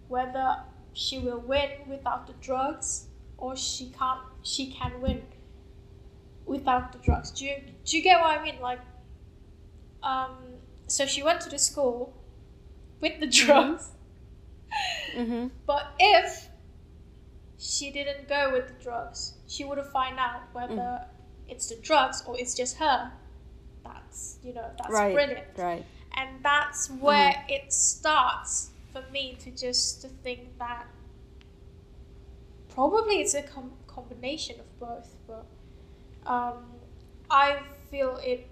whether 0.08 0.58
she 0.94 1.20
will 1.20 1.40
win 1.40 1.70
without 1.88 2.28
the 2.28 2.34
drugs 2.42 3.08
or 3.38 3.56
she 3.56 3.92
can't 3.98 4.20
she 4.44 4.72
can 4.72 5.02
win 5.02 5.22
without 6.46 6.92
the 6.92 7.00
drugs. 7.00 7.32
Do 7.32 7.46
you 7.46 7.56
do 7.86 7.98
you 7.98 8.04
get 8.04 8.20
what 8.20 8.38
I 8.40 8.44
mean? 8.44 8.60
Like 8.62 8.82
um 10.04 10.38
so 10.88 11.06
she 11.06 11.24
went 11.24 11.42
to 11.42 11.50
the 11.50 11.60
school 11.60 12.14
with 13.00 13.20
the 13.20 13.28
drugs. 13.28 13.90
Mm-hmm. 15.16 15.48
But 15.66 15.94
if 16.00 16.50
she 17.58 17.92
didn't 17.92 18.28
go 18.28 18.52
with 18.54 18.68
the 18.68 18.84
drugs, 18.84 19.34
she 19.54 19.64
would 19.66 19.78
have 19.78 19.92
find 19.92 20.18
out 20.28 20.42
whether 20.54 20.74
Mm. 20.76 21.06
it's 21.54 21.68
the 21.72 21.76
drugs 21.90 22.18
or 22.28 22.34
it's 22.42 22.54
just 22.62 22.78
her. 22.78 23.12
That's 23.84 24.38
you 24.44 24.54
know, 24.58 24.70
that's 24.78 24.94
Right. 25.00 25.14
brilliant 25.14 25.48
Right. 25.58 25.86
and 26.20 26.30
that's 26.44 26.90
where 27.06 27.34
it 27.50 27.66
starts 27.74 28.70
for 28.94 29.04
me 29.12 29.24
to 29.44 29.50
just 29.66 30.02
to 30.04 30.08
think 30.26 30.42
that 30.60 30.86
probably 32.70 33.16
it's 33.24 33.34
a 33.34 33.44
com- 33.44 33.78
combination 33.88 34.56
of 34.60 34.80
both 34.80 35.10
but 35.28 35.46
um, 36.26 36.58
i 37.30 37.60
feel 37.90 38.18
it 38.24 38.48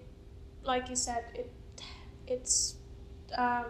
like 0.63 0.89
you 0.89 0.96
said 0.96 1.24
it 1.36 1.50
it's 2.27 2.75
um, 3.38 3.65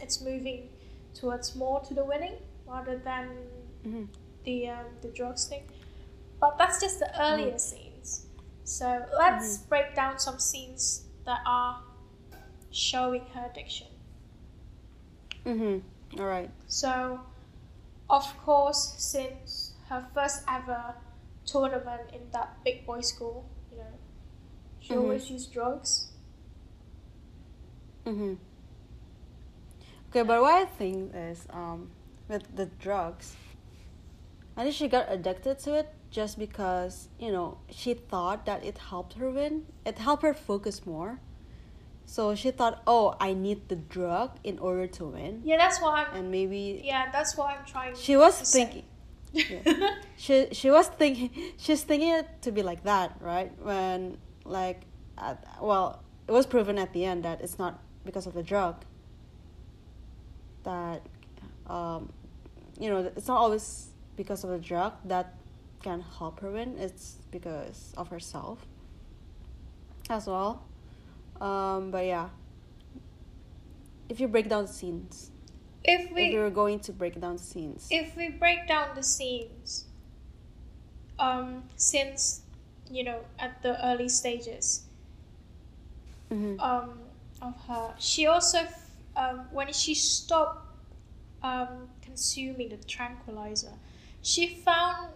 it's 0.00 0.20
moving 0.20 0.68
towards 1.14 1.54
more 1.56 1.80
to 1.80 1.94
the 1.94 2.04
winning 2.04 2.34
rather 2.66 2.96
than 2.98 3.28
Mm-hmm. 3.86 4.04
the 4.44 4.68
um, 4.68 4.86
the 5.00 5.08
drugs 5.08 5.46
thing 5.46 5.62
but 6.40 6.56
that's 6.58 6.80
just 6.80 6.98
the 6.98 7.10
earlier 7.20 7.58
scenes 7.58 8.26
so 8.64 9.04
let's 9.18 9.58
break 9.58 9.94
down 9.94 10.18
some 10.18 10.38
scenes 10.38 11.06
that 11.24 11.40
are 11.46 11.80
showing 12.70 13.24
her 13.34 13.48
addiction 13.50 13.86
Mm-hmm. 15.44 16.20
All 16.20 16.26
right. 16.26 16.50
So, 16.66 17.20
of 18.10 18.36
course, 18.38 18.94
since 18.98 19.74
her 19.88 20.06
first 20.12 20.42
ever 20.48 20.96
tournament 21.44 22.10
in 22.12 22.30
that 22.32 22.58
big 22.64 22.84
boy 22.86 23.00
school, 23.00 23.46
you 23.70 23.78
know, 23.78 23.94
she 24.80 24.94
Mhm. 24.94 24.98
always 24.98 25.30
used 25.30 25.52
drugs. 25.52 26.08
Mm-hmm. 28.04 28.34
Okay, 30.10 30.22
but 30.22 30.40
what 30.40 30.54
I 30.54 30.64
think 30.64 31.12
is 31.14 31.46
um, 31.50 31.90
with 32.28 32.54
the 32.56 32.66
drugs, 32.66 33.36
I 34.56 34.62
think 34.64 34.74
she 34.74 34.88
got 34.88 35.06
addicted 35.10 35.58
to 35.60 35.74
it 35.78 35.92
just 36.16 36.38
because 36.38 37.08
you 37.20 37.30
know 37.30 37.58
she 37.70 37.92
thought 37.92 38.46
that 38.46 38.64
it 38.64 38.78
helped 38.90 39.12
her 39.20 39.28
win. 39.30 39.54
It 39.84 39.98
helped 39.98 40.22
her 40.22 40.32
focus 40.32 40.76
more. 40.86 41.20
So 42.06 42.34
she 42.34 42.50
thought, 42.52 42.82
oh, 42.86 43.16
I 43.20 43.34
need 43.34 43.68
the 43.68 43.74
drug 43.76 44.30
in 44.44 44.58
order 44.60 44.86
to 44.98 45.02
win, 45.16 45.42
Yeah, 45.44 45.58
that's 45.58 45.78
why 45.82 46.04
I'm. 46.04 46.10
and 46.16 46.30
maybe 46.30 46.80
Yeah, 46.84 47.10
that's 47.12 47.36
what 47.36 47.46
I'm 47.52 47.64
trying. 47.66 47.94
she 48.06 48.16
was 48.16 48.34
thinking. 48.56 48.84
she 50.24 50.36
she 50.52 50.68
was 50.70 50.86
thinking 51.00 51.28
she's 51.64 51.82
thinking 51.82 52.12
it 52.20 52.26
to 52.40 52.50
be 52.58 52.62
like 52.62 52.82
that 52.84 53.08
right 53.20 53.50
when 53.60 54.16
like 54.58 54.80
at, 55.18 55.36
well 55.60 56.00
it 56.28 56.32
was 56.32 56.46
proven 56.46 56.78
at 56.78 56.90
the 56.96 57.04
end 57.04 57.24
that 57.28 57.42
it's 57.44 57.58
not 57.58 57.72
because 58.08 58.26
of 58.26 58.32
the 58.32 58.42
drug 58.52 58.74
that 60.62 61.02
um 61.66 62.08
you 62.80 62.88
know 62.88 63.00
it's 63.18 63.28
not 63.28 63.36
always 63.44 63.66
because 64.16 64.40
of 64.44 64.50
the 64.56 64.62
drug 64.72 64.92
that 65.04 65.34
can 65.86 66.00
help 66.18 66.40
her 66.40 66.50
win 66.50 66.70
it's 66.86 67.06
because 67.30 67.94
of 67.96 68.08
herself 68.08 68.58
as 70.10 70.26
well 70.26 70.52
um 71.40 71.90
but 71.92 72.04
yeah 72.04 72.28
if 74.08 74.18
you 74.20 74.26
break 74.26 74.48
down 74.48 74.62
the 74.66 74.72
scenes 74.78 75.30
if 75.84 76.10
we 76.12 76.22
if 76.22 76.34
we're 76.34 76.50
going 76.50 76.80
to 76.80 76.92
break 76.92 77.20
down 77.20 77.38
scenes 77.38 77.86
if 77.90 78.16
we 78.16 78.26
break 78.30 78.66
down 78.66 78.88
the 78.96 79.02
scenes, 79.02 79.84
um, 81.18 81.62
since 81.76 82.42
you 82.90 83.04
know 83.04 83.20
at 83.38 83.62
the 83.62 83.72
early 83.86 84.08
stages, 84.08 84.66
Mhm. 86.30 86.58
um, 86.60 86.90
of 87.40 87.54
her. 87.68 87.94
She 87.98 88.26
also, 88.26 88.58
f- 88.58 88.90
um, 89.14 89.38
when 89.52 89.72
she 89.72 89.94
stopped 89.94 90.62
um, 91.42 91.88
consuming 92.02 92.68
the 92.70 92.76
tranquilizer, 92.94 93.74
she 94.22 94.48
found 94.48 95.10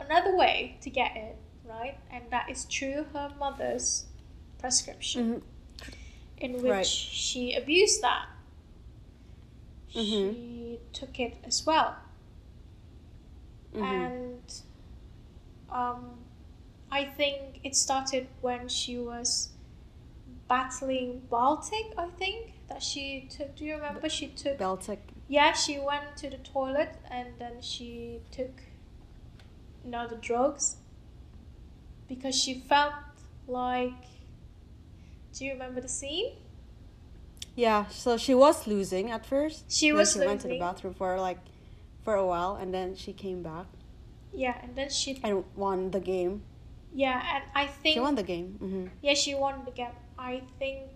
another 0.00 0.36
way 0.36 0.76
to 0.82 0.90
get 0.90 1.16
it, 1.16 1.36
right? 1.64 1.98
And 2.10 2.24
that 2.30 2.50
is 2.50 2.64
through 2.64 3.04
her 3.12 3.32
mother's 3.38 4.06
prescription, 4.58 5.42
Mhm. 5.42 5.92
in 6.38 6.52
which 6.62 6.70
Right. 6.70 6.86
she 6.86 7.54
abused 7.54 8.02
that. 8.02 8.28
Mhm. 9.94 10.34
She 10.34 10.78
took 10.92 11.18
it 11.18 11.36
as 11.44 11.64
well. 11.66 11.96
Mhm. 13.74 13.82
And 13.82 14.62
um, 15.70 16.24
I 16.90 17.04
think 17.04 17.60
it 17.62 17.76
started 17.76 18.26
when 18.40 18.68
she 18.68 18.98
was 18.98 19.50
battling 20.48 21.22
Beltik, 21.30 21.94
I 21.96 22.08
think, 22.18 22.54
that 22.68 22.82
she 22.82 23.28
took. 23.30 23.54
Do 23.54 23.64
you 23.64 23.74
remember? 23.76 24.08
She 24.08 24.28
took. 24.28 24.58
Beltik. 24.58 24.98
Yeah, 25.28 25.52
she 25.52 25.78
went 25.78 26.16
to 26.18 26.30
the 26.30 26.38
toilet 26.38 26.96
and 27.08 27.28
then 27.38 27.62
she 27.62 28.20
took, 28.32 28.50
the 29.84 30.16
drugs. 30.20 30.76
Because 32.08 32.34
she 32.34 32.54
felt 32.54 32.94
like. 33.46 33.92
Do 35.32 35.44
you 35.44 35.52
remember 35.52 35.80
the 35.80 35.88
scene? 35.88 36.32
Yeah, 37.54 37.86
so 37.88 38.16
she 38.16 38.34
was 38.34 38.66
losing 38.66 39.10
at 39.10 39.24
first. 39.26 39.70
She 39.70 39.88
then 39.90 39.98
was 39.98 40.12
she 40.12 40.18
went 40.20 40.40
to 40.42 40.48
the 40.48 40.58
bathroom 40.58 40.94
for 40.94 41.20
like 41.20 41.38
for 42.02 42.14
a 42.14 42.26
while 42.26 42.56
and 42.56 42.72
then 42.72 42.96
she 42.96 43.12
came 43.12 43.42
back 43.42 43.66
Yeah, 44.32 44.56
and 44.62 44.74
then 44.74 44.88
she 44.88 45.20
and 45.22 45.44
won 45.54 45.90
the 45.90 46.00
game. 46.00 46.42
yeah, 46.94 47.22
and 47.34 47.44
I 47.54 47.66
think 47.66 47.94
She 47.94 48.00
won 48.00 48.14
the 48.14 48.22
game. 48.22 48.58
mm-hmm. 48.62 48.86
yeah, 49.02 49.14
she 49.14 49.34
won 49.34 49.64
the 49.64 49.70
game. 49.72 49.92
I 50.18 50.42
think 50.58 50.88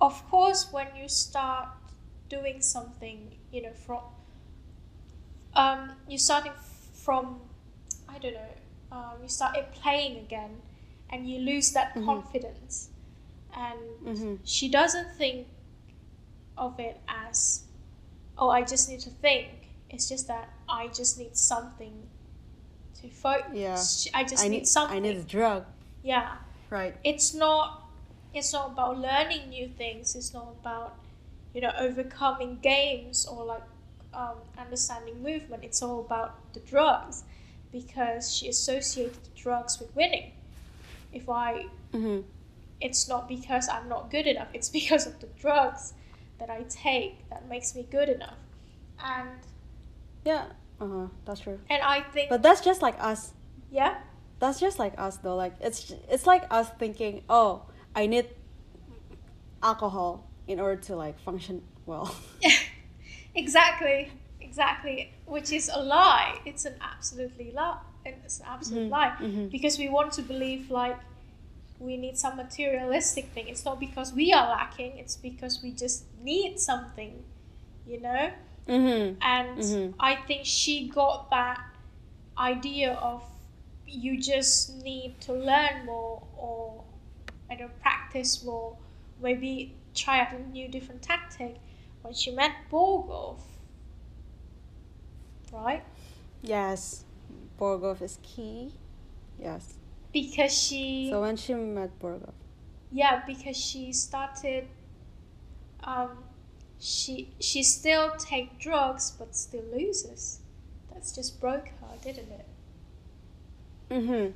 of 0.00 0.28
course 0.28 0.72
when 0.72 0.88
you 0.96 1.08
start 1.08 1.68
doing 2.28 2.60
something, 2.60 3.36
you 3.52 3.62
know, 3.62 3.72
from 3.72 4.00
um 5.54 5.92
you 6.08 6.18
starting 6.18 6.52
from 6.94 7.40
I 8.08 8.18
don't 8.18 8.34
know, 8.34 8.54
um 8.90 9.14
you 9.22 9.28
started 9.28 9.66
playing 9.72 10.18
again 10.18 10.62
and 11.10 11.28
you 11.28 11.38
lose 11.40 11.72
that 11.72 11.94
Mhm. 11.94 12.04
confidence 12.06 12.90
and 13.54 13.78
Mhm. 14.04 14.38
she 14.44 14.68
doesn't 14.70 15.10
think 15.16 15.48
of 16.56 16.78
it 16.80 17.00
as 17.08 17.64
oh 18.38 18.50
I 18.50 18.62
just 18.62 18.88
need 18.88 19.00
to 19.00 19.10
think. 19.10 19.48
It's 19.90 20.08
just 20.08 20.26
that 20.28 20.48
I 20.68 20.88
just 20.88 21.18
need 21.18 21.36
something 21.36 22.08
to 23.00 23.08
focus. 23.08 24.06
Yeah. 24.06 24.18
I 24.18 24.24
just 24.24 24.42
I 24.44 24.48
need, 24.48 24.58
need 24.60 24.68
something. 24.68 24.96
I 24.96 25.00
need 25.00 25.16
a 25.18 25.24
drug. 25.24 25.66
yeah. 26.02 26.38
Right. 26.70 26.96
It's 27.04 27.34
not 27.34 27.78
it's 28.32 28.52
not 28.54 28.72
about 28.72 28.98
learning 28.98 29.50
new 29.50 29.68
things. 29.68 30.16
It's 30.16 30.32
not 30.32 30.48
about 30.60 30.96
you 31.52 31.60
know 31.60 31.72
overcoming 31.78 32.58
games 32.62 33.26
or 33.26 33.44
like 33.44 33.64
um, 34.14 34.36
understanding 34.58 35.22
movement. 35.22 35.64
It's 35.64 35.82
all 35.82 36.00
about 36.00 36.52
the 36.54 36.60
drugs 36.60 37.24
because 37.72 38.34
she 38.34 38.48
associated 38.48 39.14
the 39.24 39.30
drugs 39.40 39.78
with 39.80 39.94
winning. 39.96 40.32
If 41.12 41.28
I 41.28 41.66
hmm 41.92 42.20
it's 42.80 43.08
not 43.08 43.28
because 43.28 43.68
I'm 43.68 43.88
not 43.88 44.10
good 44.10 44.26
enough. 44.26 44.48
It's 44.52 44.68
because 44.80 45.06
of 45.06 45.20
the 45.20 45.28
drugs 45.40 45.94
that 46.38 46.50
I 46.50 46.64
take 46.68 47.28
that 47.30 47.48
makes 47.48 47.74
me 47.74 47.86
good 47.90 48.08
enough. 48.08 48.38
And 49.04 49.28
Yeah. 50.24 50.46
Uh 50.80 50.86
huh. 50.88 51.06
That's 51.24 51.40
true. 51.40 51.60
and 51.70 51.82
I 51.82 52.00
think 52.00 52.28
But 52.28 52.42
that's 52.42 52.60
just 52.60 52.82
like 52.82 52.96
us. 52.98 53.32
yeah, 53.70 53.98
That's 54.40 54.58
just 54.58 54.78
like 54.78 54.94
us 54.98 55.18
though. 55.18 55.36
Like 55.36 55.54
it's 55.60 55.92
it's 56.10 56.26
like 56.26 56.44
us 56.50 56.68
thinking, 56.78 57.22
oh, 57.28 57.62
I 57.94 58.06
need 58.06 58.26
alcohol 59.62 60.28
in 60.48 60.58
order 60.60 60.80
to 60.82 60.96
like 60.96 61.18
function 61.20 61.62
well. 61.86 62.12
exactly, 63.34 64.10
exactly. 64.40 65.12
Which 65.26 65.52
is 65.52 65.70
a 65.72 65.80
lie. 65.82 66.38
It's 66.44 66.64
an 66.64 66.74
absolutely 66.80 67.52
lie. 67.52 67.78
It's 68.04 68.40
an 68.40 68.46
absolute 68.48 68.88
Mhm, 68.88 68.90
lie 68.90 69.16
mhm. 69.20 69.50
because 69.50 69.78
we 69.78 69.88
want 69.88 70.12
to 70.14 70.22
believe 70.22 70.70
like 70.70 70.98
we 71.78 71.96
need 71.96 72.16
some 72.18 72.36
materialistic 72.36 73.26
thing. 73.34 73.48
It's 73.48 73.64
not 73.64 73.80
because 73.80 74.12
we 74.12 74.32
are 74.32 74.48
lacking. 74.48 74.98
It's 74.98 75.16
because 75.16 75.62
we 75.62 75.72
just 75.72 76.04
need 76.22 76.58
something, 76.60 77.24
you 77.86 78.00
know. 78.00 78.32
mm-hmm. 78.68 79.16
And 79.22 79.58
Mhm. 79.58 79.94
I 80.00 80.16
think 80.16 80.46
she 80.46 80.88
got 80.88 81.30
that 81.30 81.60
idea 82.38 82.94
of 82.94 83.22
you 83.86 84.20
just 84.20 84.76
need 84.82 85.20
to 85.22 85.32
learn 85.32 85.84
more 85.86 86.22
or 86.36 86.84
I 87.50 87.56
don't 87.56 87.78
practice 87.82 88.42
more, 88.44 88.76
maybe 89.20 89.76
try 89.94 90.20
out 90.20 90.32
a 90.32 90.38
new 90.38 90.68
different 90.68 91.02
tactic 91.02 91.56
when 92.02 92.14
she 92.14 92.30
met 92.32 92.52
Borgov. 92.70 93.40
Right? 95.52 95.84
Yes, 96.42 97.04
Borgov 97.58 98.02
is 98.02 98.18
key. 98.22 98.72
Yes. 99.38 99.74
Because 100.12 100.52
she 100.56 101.08
So 101.10 101.20
when 101.22 101.36
she 101.36 101.54
met 101.54 101.98
Borgov, 101.98 102.32
yeah, 102.90 103.22
because 103.26 103.56
she 103.56 103.92
started 103.92 104.68
um 105.84 106.24
she 106.78 107.34
she 107.40 107.62
still 107.62 108.12
take 108.18 108.58
drugs 108.58 109.10
but 109.18 109.34
still 109.36 109.64
loses. 109.74 110.40
That's 110.92 111.12
just 111.14 111.40
broke 111.40 111.68
her, 111.80 111.96
didn't 112.02 112.30
it? 112.30 112.46
mm-hmm. 113.90 114.30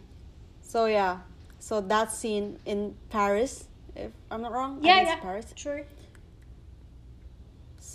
So 0.63 0.87
yeah, 0.87 1.21
so 1.59 1.81
that 1.81 2.13
scene 2.13 2.59
in 2.67 2.97
Paris, 3.11 3.69
if 3.95 4.13
I'm 4.31 4.43
not 4.43 4.53
wrong, 4.53 4.81
Yeah, 4.83 5.03
yeah. 5.03 5.17
Paris. 5.21 5.53
True. 5.55 5.85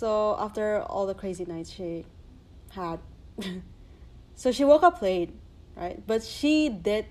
So 0.02 0.34
after 0.36 0.82
all 0.82 1.06
the 1.06 1.14
crazy 1.14 1.44
nights 1.44 1.70
she 1.70 2.04
had, 2.70 2.98
so 4.34 4.50
she 4.50 4.64
woke 4.64 4.82
up 4.82 5.00
late, 5.00 5.30
right? 5.76 6.04
But 6.04 6.24
she 6.24 6.68
did 6.68 7.06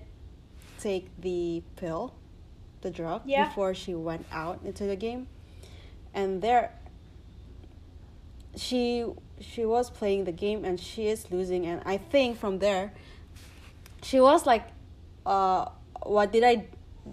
take 0.78 1.08
the 1.18 1.62
pill, 1.76 2.12
the 2.82 2.90
drug, 2.90 3.22
Yeah. 3.24 3.48
before 3.48 3.72
she 3.72 3.94
went 3.94 4.26
out 4.30 4.60
into 4.62 4.84
the 4.84 4.94
game, 4.94 5.26
and 6.12 6.42
there. 6.42 6.72
She 8.56 9.06
she 9.40 9.64
was 9.64 9.88
playing 9.88 10.24
the 10.24 10.36
game 10.44 10.62
and 10.62 10.78
she 10.78 11.06
is 11.08 11.30
losing, 11.30 11.64
and 11.64 11.80
I 11.86 11.96
think 11.96 12.36
from 12.36 12.58
there, 12.58 12.92
she 14.02 14.20
was 14.20 14.44
like, 14.44 14.68
uh, 15.24 15.70
what 16.02 16.30
did 16.30 16.44
I 16.44 16.66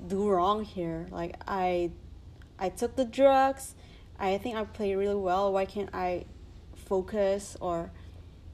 do 0.07 0.27
wrong 0.27 0.65
here? 0.65 1.07
Like 1.09 1.37
I, 1.47 1.91
I 2.59 2.67
took 2.67 2.97
the 2.97 3.05
drugs. 3.05 3.75
I 4.19 4.37
think 4.37 4.55
I 4.57 4.63
play 4.65 4.95
really 4.95 5.15
well. 5.15 5.51
Why 5.53 5.65
can't 5.65 5.89
I 5.93 6.25
focus 6.75 7.55
or 7.61 7.91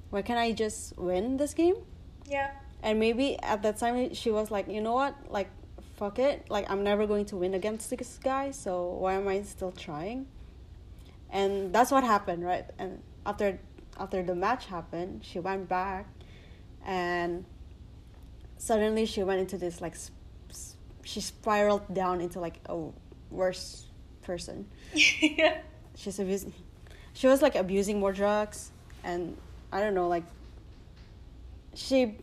why 0.09 0.21
can't 0.21 0.39
I 0.39 0.51
just 0.51 0.97
win 0.97 1.37
this 1.37 1.53
game? 1.53 1.75
Yeah. 2.25 2.51
And 2.83 2.99
maybe 2.99 3.39
at 3.41 3.63
that 3.63 3.77
time 3.77 4.13
she 4.13 4.29
was 4.31 4.51
like, 4.51 4.67
you 4.67 4.81
know 4.81 4.93
what, 4.93 5.15
like 5.29 5.49
fuck 5.95 6.19
it, 6.19 6.45
like 6.49 6.69
I'm 6.69 6.83
never 6.83 7.07
going 7.07 7.25
to 7.25 7.37
win 7.37 7.53
against 7.53 7.89
this 7.89 8.19
guy. 8.21 8.51
So 8.51 8.85
why 8.99 9.13
am 9.13 9.27
I 9.27 9.41
still 9.41 9.71
trying? 9.71 10.27
And 11.29 11.73
that's 11.73 11.91
what 11.91 12.03
happened, 12.03 12.45
right? 12.45 12.65
And 12.77 13.01
after 13.25 13.59
after 13.97 14.21
the 14.21 14.35
match 14.35 14.65
happened, 14.65 15.23
she 15.23 15.39
went 15.39 15.69
back, 15.69 16.05
and 16.85 17.45
suddenly 18.57 19.05
she 19.05 19.23
went 19.23 19.39
into 19.39 19.57
this 19.57 19.81
like, 19.81 19.95
sp- 19.95 20.13
she 21.03 21.21
spiraled 21.21 21.93
down 21.93 22.19
into 22.19 22.39
like 22.39 22.59
a 22.67 22.89
worse 23.31 23.87
person 24.25 24.65
yeah. 24.93 25.57
she's 25.95 26.19
abusing 26.19 26.53
she 27.13 27.27
was 27.27 27.41
like 27.41 27.55
abusing 27.55 27.99
more 27.99 28.11
drugs 28.11 28.71
and 29.03 29.37
i 29.71 29.79
don't 29.79 29.93
know 29.93 30.07
like 30.07 30.23
she 31.73 32.17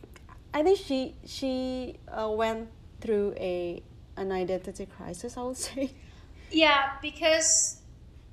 i 0.53 0.61
think 0.61 0.77
she 0.77 1.15
she 1.25 1.95
uh, 2.09 2.29
went 2.29 2.67
through 3.01 3.33
a 3.37 3.81
an 4.17 4.31
identity 4.31 4.85
crisis 4.85 5.37
i 5.37 5.41
would 5.41 5.57
say 5.57 5.91
Yeah, 6.53 6.91
because 7.01 7.81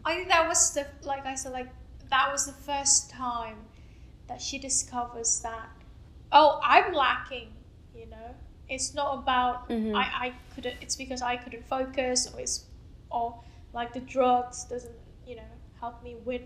I 0.04 0.14
think 0.14 0.28
that 0.28 0.46
was 0.46 0.74
the 0.74 0.86
like 1.02 1.24
I 1.24 1.34
said, 1.34 1.52
like 1.52 1.68
that 2.10 2.30
was 2.30 2.44
the 2.44 2.52
first 2.52 3.10
time 3.10 3.56
that 4.28 4.42
she 4.42 4.58
discovers 4.58 5.40
that 5.40 5.70
oh, 6.30 6.60
I'm 6.62 6.92
lacking, 6.92 7.48
you 7.96 8.06
know. 8.06 8.34
It's 8.68 8.94
not 8.94 9.18
about 9.22 9.68
Mhm. 9.70 9.94
I, 9.96 10.26
I 10.26 10.32
couldn't 10.54 10.76
it's 10.82 10.96
because 10.96 11.22
I 11.22 11.36
couldn't 11.36 11.66
focus 11.66 12.28
or 12.32 12.40
it's 12.40 12.66
or 13.10 13.40
like 13.72 13.92
the 13.92 14.00
drugs 14.00 14.64
doesn't, 14.64 14.94
you 15.26 15.36
know, 15.36 15.52
help 15.80 16.02
me 16.02 16.16
win. 16.24 16.42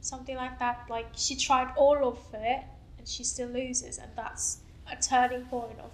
Something 0.00 0.36
like 0.36 0.58
that. 0.58 0.86
Like 0.90 1.06
she 1.14 1.36
tried 1.36 1.72
all 1.76 2.06
of 2.06 2.18
it 2.34 2.62
and 2.98 3.08
she 3.08 3.24
still 3.24 3.48
loses 3.48 3.98
and 3.98 4.10
that's 4.16 4.58
a 4.90 4.96
turning 4.96 5.44
point 5.46 5.78
of 5.78 5.90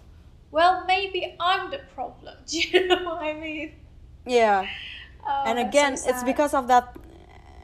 well 0.50 0.84
maybe 0.86 1.36
I'm 1.38 1.70
the 1.70 1.80
problem. 1.94 2.34
Do 2.46 2.58
you 2.60 2.86
know 2.88 3.04
what 3.04 3.22
I 3.22 3.34
mean? 3.34 3.72
yeah 4.26 4.66
Oh, 5.26 5.44
and 5.46 5.58
again 5.58 5.96
so 5.96 6.10
it's 6.10 6.22
because 6.24 6.54
of 6.54 6.66
that 6.68 6.96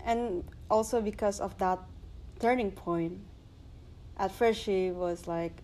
and 0.04 0.44
also 0.70 1.00
because 1.00 1.40
of 1.40 1.56
that 1.58 1.78
turning 2.38 2.70
point 2.70 3.18
at 4.18 4.30
first 4.32 4.62
she 4.62 4.90
was 4.90 5.26
like 5.26 5.62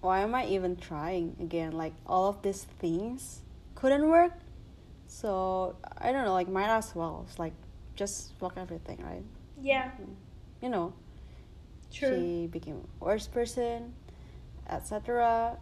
why 0.00 0.20
am 0.20 0.34
i 0.34 0.44
even 0.46 0.76
trying 0.76 1.36
again 1.40 1.72
like 1.72 1.92
all 2.06 2.28
of 2.28 2.42
these 2.42 2.64
things 2.80 3.40
couldn't 3.74 4.08
work 4.08 4.32
so 5.12 5.76
i 5.98 6.10
don't 6.10 6.24
know 6.24 6.32
like 6.32 6.48
might 6.48 6.70
as 6.70 6.94
well. 6.94 7.26
It's 7.28 7.38
like 7.38 7.52
just 7.94 8.32
fuck 8.40 8.54
everything 8.56 8.98
right? 9.04 9.22
Yeah, 9.60 9.90
you 10.62 10.70
know. 10.70 10.94
True. 11.92 12.08
she 12.08 12.46
became 12.46 12.80
a 13.00 13.04
worse 13.04 13.26
person 13.26 13.92
etc 14.70 15.58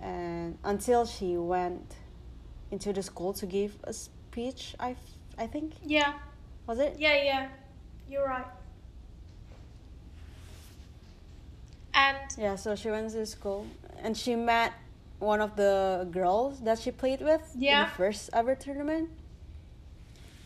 and 0.00 0.56
until 0.64 1.04
she 1.04 1.36
went 1.36 1.94
into 2.70 2.92
the 2.94 3.02
school 3.02 3.34
to 3.34 3.44
give 3.44 3.76
a 3.84 3.92
speech 3.92 4.74
i, 4.80 4.92
f- 4.92 4.96
I 5.36 5.46
think? 5.46 5.74
Yeah, 5.84 6.14
was 6.66 6.78
it? 6.78 6.96
Yeah, 6.98 7.22
yeah. 7.22 7.48
You're 8.08 8.26
right. 8.26 8.46
And 11.92 12.16
Yeah, 12.38 12.56
so 12.56 12.74
she 12.74 12.90
went 12.90 13.10
to 13.12 13.26
school 13.26 13.66
and 14.02 14.16
she 14.16 14.34
met 14.36 14.72
one 15.18 15.40
of 15.40 15.56
the 15.56 16.06
girls 16.10 16.60
that 16.60 16.78
she 16.78 16.90
played 16.90 17.20
with 17.20 17.42
in 17.54 17.60
the 17.60 17.90
first 17.96 18.30
ever 18.32 18.54
tournament. 18.54 19.08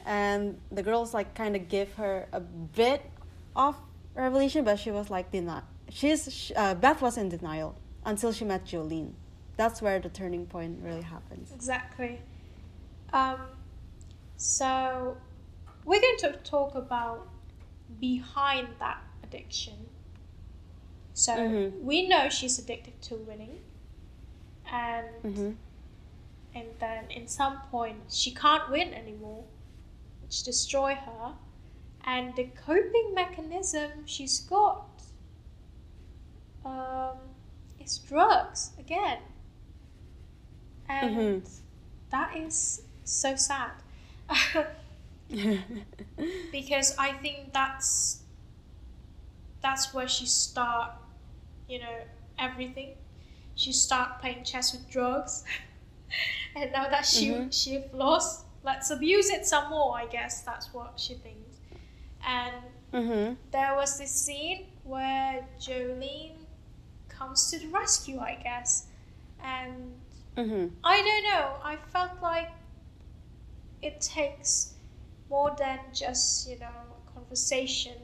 And 0.06 0.58
the 0.72 0.82
girls 0.82 1.12
like 1.12 1.34
kind 1.34 1.54
of 1.56 1.68
gave 1.68 1.94
her 1.94 2.26
a 2.32 2.40
bit 2.40 3.02
of 3.54 3.76
revelation, 4.14 4.64
but 4.64 4.78
she 4.78 4.90
was 4.90 5.10
like 5.10 5.30
denied. 5.30 5.62
She's 5.90 6.32
sh- 6.32 6.52
uh, 6.56 6.74
Beth 6.74 7.02
was 7.02 7.18
in 7.18 7.28
denial 7.28 7.74
until 8.04 8.32
she 8.32 8.44
met 8.44 8.64
Jolene. 8.64 9.12
That's 9.56 9.82
where 9.82 9.98
the 9.98 10.08
turning 10.08 10.46
point 10.46 10.78
really 10.82 11.02
happens. 11.02 11.52
exactly. 11.52 12.20
Um, 13.12 13.40
So, 14.36 15.18
we're 15.84 16.00
going 16.00 16.16
to 16.20 16.32
talk 16.44 16.74
about 16.74 17.28
behind 18.00 18.68
that 18.78 19.02
addiction. 19.22 19.74
So, 21.12 21.32
Mhm. 21.36 21.82
we 21.82 22.08
know 22.08 22.30
she's 22.30 22.58
addicted 22.58 23.02
to 23.02 23.16
winning, 23.16 23.58
and 24.70 25.06
Mm-hmm. 25.24 25.50
and 26.54 26.66
then 26.80 27.10
in 27.10 27.26
some 27.28 27.58
point 27.70 27.96
she 28.08 28.34
can't 28.34 28.70
win 28.70 28.92
anymore, 28.94 29.44
which 30.22 30.42
destroy 30.42 30.94
her, 30.94 31.34
and 32.04 32.34
the 32.36 32.44
coping 32.66 33.12
mechanism 33.14 34.06
she's 34.06 34.40
got 34.40 34.86
um, 36.64 37.16
is 37.78 37.98
drugs 37.98 38.70
again, 38.78 39.18
and 40.88 41.48
that 42.10 42.36
is 42.36 42.82
so 43.04 43.36
sad. 43.36 43.72
because 46.52 46.94
I 46.98 47.12
think 47.12 47.52
that's 47.52 48.22
that's 49.62 49.92
where 49.94 50.08
she 50.08 50.26
start, 50.26 50.92
you 51.68 51.78
know, 51.80 51.98
everything. 52.38 52.96
She 53.60 53.72
start 53.72 54.20
playing 54.20 54.44
chess 54.44 54.72
with 54.72 54.88
drugs, 54.90 55.44
and 56.56 56.72
now 56.72 56.88
that 56.88 57.04
she 57.06 57.28
Mhm. 57.28 57.52
she 57.52 57.84
lost, 57.92 58.46
let's 58.64 58.90
abuse 58.90 59.28
it 59.30 59.46
some 59.46 59.68
more. 59.70 59.96
I 60.02 60.06
guess 60.06 60.42
that's 60.42 60.72
what 60.74 60.98
she 60.98 61.14
thinks. 61.14 61.58
And 62.26 62.56
mm-hmm. 62.92 63.34
there 63.50 63.74
was 63.74 63.98
this 63.98 64.10
scene 64.24 64.66
where 64.84 65.46
Jolene 65.58 66.36
comes 67.08 67.50
to 67.50 67.58
the 67.58 67.68
rescue, 67.68 68.18
I 68.18 68.34
guess, 68.42 68.86
and 69.42 70.00
Mm-hmm. 70.36 70.68
I 70.84 70.96
don't 71.02 71.24
know. 71.24 71.56
I 71.62 71.76
felt 71.92 72.22
like 72.22 72.50
it 73.82 74.00
takes 74.00 74.74
more 75.28 75.54
than 75.58 75.78
just, 75.92 76.48
you 76.48 76.58
know, 76.58 76.68
conversation 77.14 77.96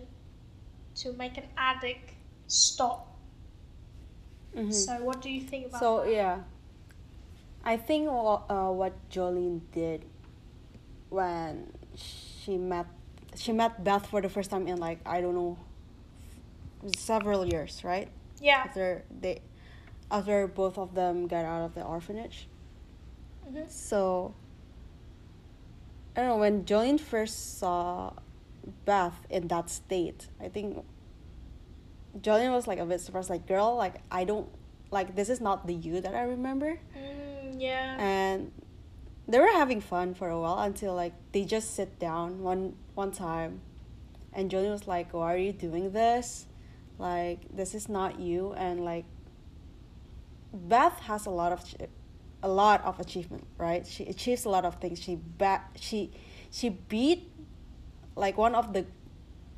to 0.97 1.13
make 1.13 1.37
an 1.39 1.45
addict 1.57 2.13
stop. 2.47 3.16
Mm-hmm. 4.57 4.71
So, 4.71 5.03
what 5.05 5.21
do 5.21 5.31
you 5.31 5.41
think 5.43 5.67
about 5.67 5.81
So 5.81 6.03
that? 6.05 6.13
yeah, 6.13 6.39
I 7.65 7.77
think 7.77 8.09
uh, 8.09 8.71
what 8.71 8.95
Jolene 9.11 9.61
did 9.73 10.05
when 11.11 11.73
she 11.95 12.57
met 12.57 12.87
she 13.35 13.53
met 13.53 13.85
Beth 13.85 14.07
for 14.07 14.21
the 14.23 14.29
first 14.29 14.51
time 14.51 14.67
in 14.67 14.79
like 14.79 14.99
I 15.07 15.21
don't 15.21 15.35
know 15.35 15.59
several 16.97 17.45
years, 17.47 17.85
right? 17.85 18.09
Yeah. 18.41 18.65
After 18.67 19.05
they 19.21 19.41
after 20.11 20.47
both 20.47 20.79
of 20.79 20.95
them 20.95 21.27
got 21.27 21.45
out 21.45 21.63
of 21.65 21.75
the 21.75 21.83
orphanage. 21.83 22.49
Mhm. 23.49 23.71
So 23.71 24.35
I 26.17 26.21
don't 26.21 26.29
know 26.29 26.37
when 26.39 26.65
Jolene 26.65 26.99
first 27.01 27.59
saw 27.59 28.13
Beth 28.85 29.27
in 29.29 29.49
that 29.49 29.69
state. 29.71 30.29
I 30.41 30.49
think 30.49 30.85
Jolene 32.21 32.53
was 32.53 32.67
like 32.67 32.79
a 32.79 32.85
bit 32.87 33.01
surprised, 33.01 33.31
like 33.31 33.47
girl, 33.47 33.77
like 33.77 33.97
I 34.11 34.25
don't 34.25 34.49
like 34.91 35.15
this 35.15 35.29
is 35.29 35.41
not 35.41 35.67
the 35.67 35.75
you 35.75 36.01
that 36.01 36.15
I 36.15 36.23
remember. 36.23 36.79
Mm, 36.97 37.61
yeah. 37.61 37.97
And 37.99 38.53
they 39.29 39.39
were 39.39 39.53
having 39.53 39.81
fun 39.81 40.15
for 40.15 40.29
a 40.29 40.39
while 40.39 40.59
until 40.61 40.95
like 40.95 41.13
they 41.33 41.45
just 41.45 41.75
sit 41.75 41.99
down 41.99 42.43
one 42.43 42.75
one 42.95 43.13
time, 43.13 43.61
and 44.33 44.51
Jolene 44.51 44.71
was 44.71 44.87
like, 44.87 45.13
"Why 45.13 45.35
are 45.35 45.39
you 45.39 45.53
doing 45.53 45.93
this? 45.93 46.47
Like 46.99 47.41
this 47.55 47.75
is 47.75 47.89
not 47.89 48.21
you." 48.21 48.53
And 48.53 48.85
like 48.85 49.05
Beth 50.53 51.01
has 51.01 51.27
a 51.27 51.31
lot 51.31 51.53
of 51.53 51.65
ch- 51.65 51.77
a 52.43 52.49
lot 52.49 52.85
of 52.85 53.01
achievement, 53.01 53.45
right? 53.59 53.87
She 53.87 54.05
achieves 54.07 54.45
a 54.45 54.49
lot 54.49 54.65
of 54.65 54.77
things. 54.77 55.01
She 55.03 55.19
ba- 55.39 55.65
she 55.75 56.13
she 56.51 56.69
beat 56.71 57.31
like 58.15 58.39
one 58.39 58.55
of 58.55 58.73
the 58.73 58.87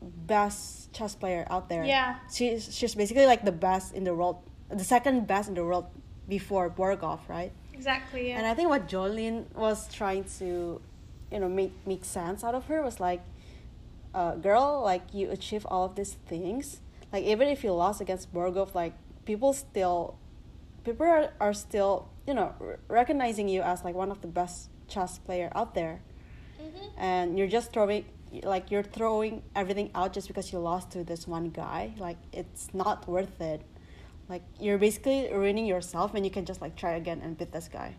best 0.02 0.92
chess 0.92 1.14
player 1.14 1.46
out 1.50 1.68
there. 1.68 1.84
Yeah. 1.84 2.16
She's 2.32 2.72
she's 2.74 2.94
basically 2.94 3.26
like 3.26 3.44
the 3.44 3.52
best 3.52 3.94
in 3.94 4.04
the 4.04 4.14
world, 4.14 4.38
the 4.70 4.84
second 4.84 5.26
best 5.26 5.48
in 5.48 5.54
the 5.54 5.64
world 5.64 5.87
before 6.28 6.70
Borgov, 6.70 7.20
right? 7.28 7.52
Exactly. 7.72 8.28
Yeah. 8.28 8.38
And 8.38 8.46
I 8.46 8.54
think 8.54 8.68
what 8.68 8.88
Jolene 8.88 9.44
was 9.54 9.88
trying 9.92 10.24
to, 10.38 10.80
you 11.32 11.38
know, 11.40 11.48
make 11.48 11.72
make 11.87 12.04
sense 12.04 12.44
out 12.44 12.54
of 12.54 12.66
her 12.66 12.82
was 12.82 13.00
like, 13.00 13.22
uh, 14.14 14.34
girl, 14.37 14.82
like 14.84 15.02
you 15.14 15.30
achieve 15.30 15.66
all 15.66 15.84
of 15.84 15.94
these 15.94 16.14
things. 16.26 16.80
Like 17.12 17.24
even 17.24 17.48
if 17.48 17.64
you 17.64 17.72
lost 17.72 18.00
against 18.00 18.32
Borgov, 18.34 18.74
like 18.74 18.92
people 19.24 19.52
still, 19.52 20.16
people 20.84 21.06
are, 21.06 21.32
are 21.40 21.54
still, 21.54 22.08
you 22.26 22.34
know, 22.34 22.54
r- 22.61 22.78
recognizing 22.88 23.48
you 23.48 23.62
as 23.62 23.84
like 23.84 23.94
one 23.94 24.11
of 24.11 24.20
the 24.20 24.28
best 24.28 24.68
chess 24.88 25.18
player 25.18 25.50
out 25.54 25.74
there. 25.74 26.00
Mhm. 26.61 26.90
And 26.98 27.38
you're 27.38 27.48
just 27.48 27.72
throwing, 27.72 28.04
like 28.42 28.70
you're 28.70 28.82
throwing 28.82 29.42
everything 29.54 29.90
out 29.94 30.12
just 30.12 30.28
because 30.28 30.52
you 30.52 30.58
lost 30.58 30.90
to 30.92 31.04
this 31.04 31.26
one 31.26 31.50
guy. 31.50 31.94
Like 31.98 32.18
it's 32.32 32.72
not 32.74 33.06
worth 33.08 33.40
it. 33.40 33.62
Like 34.28 34.42
you're 34.60 34.78
basically 34.78 35.28
ruining 35.32 35.66
yourself, 35.66 36.14
and 36.14 36.24
you 36.24 36.30
can 36.30 36.44
just 36.44 36.60
like 36.60 36.76
try 36.76 36.92
again 36.92 37.20
and 37.22 37.36
beat 37.38 37.52
this 37.52 37.68
guy. 37.68 37.94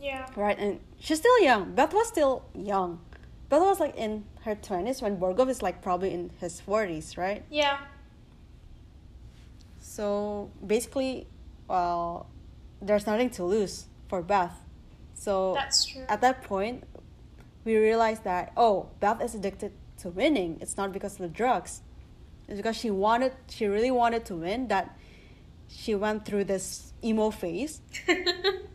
Yeah. 0.00 0.26
Right, 0.36 0.58
and 0.58 0.80
she's 0.98 1.18
still 1.18 1.40
young. 1.42 1.74
Beth 1.74 1.92
was 1.94 2.08
still 2.08 2.44
young. 2.54 3.00
Beth 3.48 3.60
was 3.62 3.80
like 3.80 3.96
in 3.96 4.24
her 4.42 4.54
twenties 4.56 5.00
when 5.00 5.16
Borgov 5.18 5.48
is 5.48 5.62
like 5.62 5.82
probably 5.82 6.12
in 6.12 6.30
his 6.40 6.60
forties, 6.60 7.16
right? 7.16 7.44
Yeah. 7.50 7.78
So 9.80 10.50
basically, 10.66 11.26
well, 11.68 12.28
there's 12.82 13.06
nothing 13.06 13.30
to 13.30 13.44
lose 13.44 13.86
for 14.08 14.22
Beth. 14.22 14.60
So 15.14 15.54
That's 15.54 15.84
true. 15.86 16.04
at 16.08 16.20
that 16.20 16.42
point, 16.42 16.84
we 17.66 17.76
realized 17.76 18.24
that 18.24 18.52
oh, 18.56 18.88
Beth 19.00 19.20
is 19.20 19.34
addicted 19.34 19.72
to 19.98 20.08
winning. 20.08 20.56
It's 20.62 20.76
not 20.78 20.92
because 20.92 21.14
of 21.14 21.18
the 21.18 21.28
drugs. 21.28 21.82
It's 22.48 22.56
because 22.56 22.76
she 22.76 22.90
wanted, 22.90 23.32
she 23.50 23.66
really 23.66 23.90
wanted 23.90 24.24
to 24.26 24.36
win. 24.36 24.68
That 24.68 24.96
she 25.68 25.94
went 25.94 26.24
through 26.24 26.44
this 26.44 26.92
emo 27.02 27.30
phase. 27.30 27.80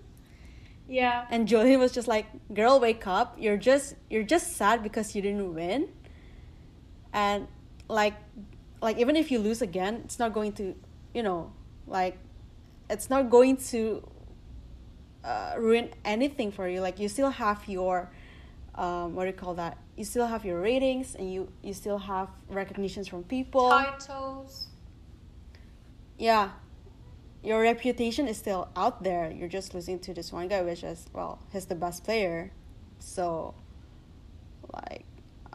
yeah. 0.87 1.25
And 1.31 1.47
Jolene 1.47 1.79
was 1.79 1.93
just 1.93 2.07
like, 2.07 2.27
"Girl, 2.53 2.79
wake 2.79 3.07
up! 3.07 3.37
You're 3.39 3.57
just 3.57 3.95
you're 4.09 4.27
just 4.35 4.57
sad 4.57 4.83
because 4.83 5.15
you 5.15 5.21
didn't 5.21 5.55
win." 5.55 5.87
And 7.13 7.47
like, 7.87 8.15
like 8.81 8.97
even 8.97 9.15
if 9.15 9.31
you 9.31 9.39
lose 9.39 9.61
again, 9.61 10.01
it's 10.03 10.19
not 10.19 10.33
going 10.33 10.53
to, 10.53 10.75
you 11.13 11.23
know, 11.23 11.51
like, 11.87 12.17
it's 12.89 13.09
not 13.09 13.29
going 13.29 13.57
to 13.71 14.07
uh, 15.23 15.53
ruin 15.57 15.89
anything 16.03 16.51
for 16.51 16.67
you. 16.67 16.81
Like 16.81 16.99
you 16.99 17.07
still 17.09 17.29
have 17.29 17.67
your, 17.67 18.09
um, 18.75 19.15
what 19.15 19.23
do 19.23 19.27
you 19.27 19.33
call 19.35 19.53
that? 19.55 19.77
You 19.97 20.05
still 20.05 20.27
have 20.27 20.45
your 20.45 20.61
ratings, 20.61 21.15
and 21.15 21.31
you 21.31 21.51
you 21.61 21.73
still 21.73 21.97
have 21.99 22.29
recognitions 22.49 23.07
from 23.07 23.23
people. 23.23 23.69
Titles. 23.69 24.67
yeah 26.17 26.49
your 27.43 27.59
reputation 27.61 28.27
is 28.27 28.37
still 28.37 28.69
out 28.75 29.01
there 29.03 29.31
you're 29.31 29.47
just 29.49 29.73
losing 29.73 29.97
to 29.97 30.13
this 30.13 30.31
one 30.31 30.47
guy 30.47 30.61
which 30.61 30.83
is 30.83 31.07
well 31.11 31.39
he's 31.51 31.65
the 31.65 31.73
best 31.75 32.03
player 32.03 32.51
so 32.99 33.55
like 34.71 35.05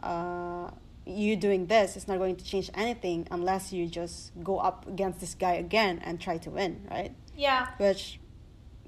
uh 0.03 0.69
you 1.05 1.37
doing 1.37 1.65
this 1.67 1.95
is 1.95 2.05
not 2.07 2.17
going 2.17 2.35
to 2.35 2.43
change 2.43 2.69
anything 2.73 3.25
unless 3.31 3.71
you 3.71 3.87
just 3.87 4.33
go 4.43 4.57
up 4.59 4.85
against 4.87 5.21
this 5.21 5.33
guy 5.33 5.53
again 5.53 5.99
and 6.03 6.19
try 6.19 6.37
to 6.37 6.49
win 6.49 6.85
right 6.91 7.15
Yeah. 7.37 7.67
which 7.77 8.19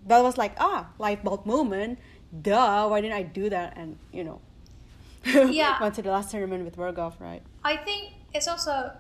Belle 0.06 0.24
was 0.24 0.38
like 0.38 0.54
ah 0.60 0.90
light 1.00 1.24
bulb 1.24 1.46
moment 1.46 2.00
duh 2.42 2.88
why 2.88 3.02
didn't 3.02 3.16
i 3.16 3.24
do 3.24 3.50
that 3.50 3.74
and 3.78 3.98
you 4.12 4.24
know 4.24 4.40
Yeah. 5.26 5.80
went 5.82 5.96
to 5.96 6.02
the 6.02 6.12
last 6.12 6.32
tournament 6.32 6.64
with 6.64 6.78
Borgov, 6.78 7.20
right 7.20 7.42
I 7.64 7.76
think 7.78 8.14
it's 8.34 8.48
also, 8.48 8.92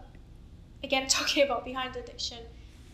again, 0.83 1.07
talking 1.17 1.43
about 1.43 1.63
behind 1.65 1.95
addiction, 1.95 2.39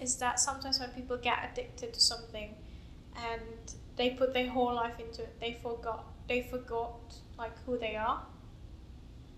is 0.01 0.17
that 0.17 0.39
sometimes 0.39 0.79
when 0.79 0.89
people 0.89 1.17
get 1.17 1.49
addicted 1.51 1.93
to 1.93 1.99
something 1.99 2.53
and 3.15 3.41
they 3.95 4.11
put 4.11 4.33
their 4.33 4.49
whole 4.49 4.73
life 4.75 4.99
into 4.99 5.23
it, 5.23 5.39
they 5.39 5.57
forgot, 5.61 6.05
they 6.27 6.41
forgot 6.43 7.15
like 7.37 7.53
who 7.65 7.77
they 7.77 7.95
are. 7.95 8.21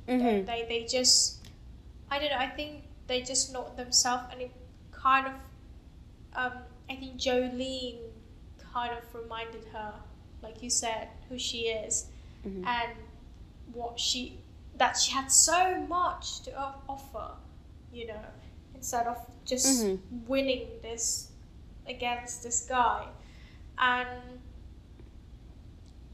They, 0.05 0.13
mm-hmm. 0.13 0.45
they, 0.45 0.65
they 0.67 0.85
just, 0.85 1.47
I 2.09 2.19
don't 2.19 2.31
know, 2.31 2.37
I 2.37 2.49
think 2.49 2.83
they 3.07 3.21
just 3.21 3.53
not 3.53 3.77
themselves 3.77 4.23
and 4.31 4.41
it 4.41 4.51
kind 4.91 5.27
of, 5.27 5.33
um, 6.33 6.57
I 6.89 6.95
think 6.95 7.17
Jolene 7.17 7.99
kind 8.73 8.97
of 8.97 9.03
reminded 9.15 9.65
her, 9.73 9.93
like 10.41 10.61
you 10.63 10.69
said, 10.69 11.09
who 11.29 11.37
she 11.37 11.67
is 11.67 12.07
Mhm. 12.45 12.65
and 12.65 12.91
what 13.73 13.99
she 13.99 14.39
that 14.75 14.95
she 14.97 15.11
had 15.11 15.31
so 15.31 15.79
much 15.87 16.41
to 16.41 16.51
offer 16.87 17.31
you 17.91 18.05
know 18.07 18.25
instead 18.75 19.07
of 19.07 19.17
just 19.45 19.83
Mhm. 19.85 19.99
winning 20.27 20.67
this 20.83 21.31
against 21.87 22.43
this 22.43 22.61
guy 22.67 23.07
and 23.79 24.39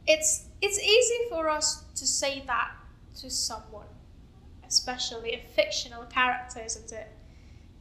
it's 0.08 0.46
it's 0.62 0.80
easy 0.80 1.20
for 1.30 1.50
us 1.50 1.84
to 1.96 2.06
say 2.08 2.42
that 2.48 2.72
to 3.16 3.30
someone 3.30 3.88
especially 4.68 5.34
a 5.34 5.40
fictional 5.56 6.04
character 6.06 6.62
isn't 6.62 6.92
it 6.92 7.10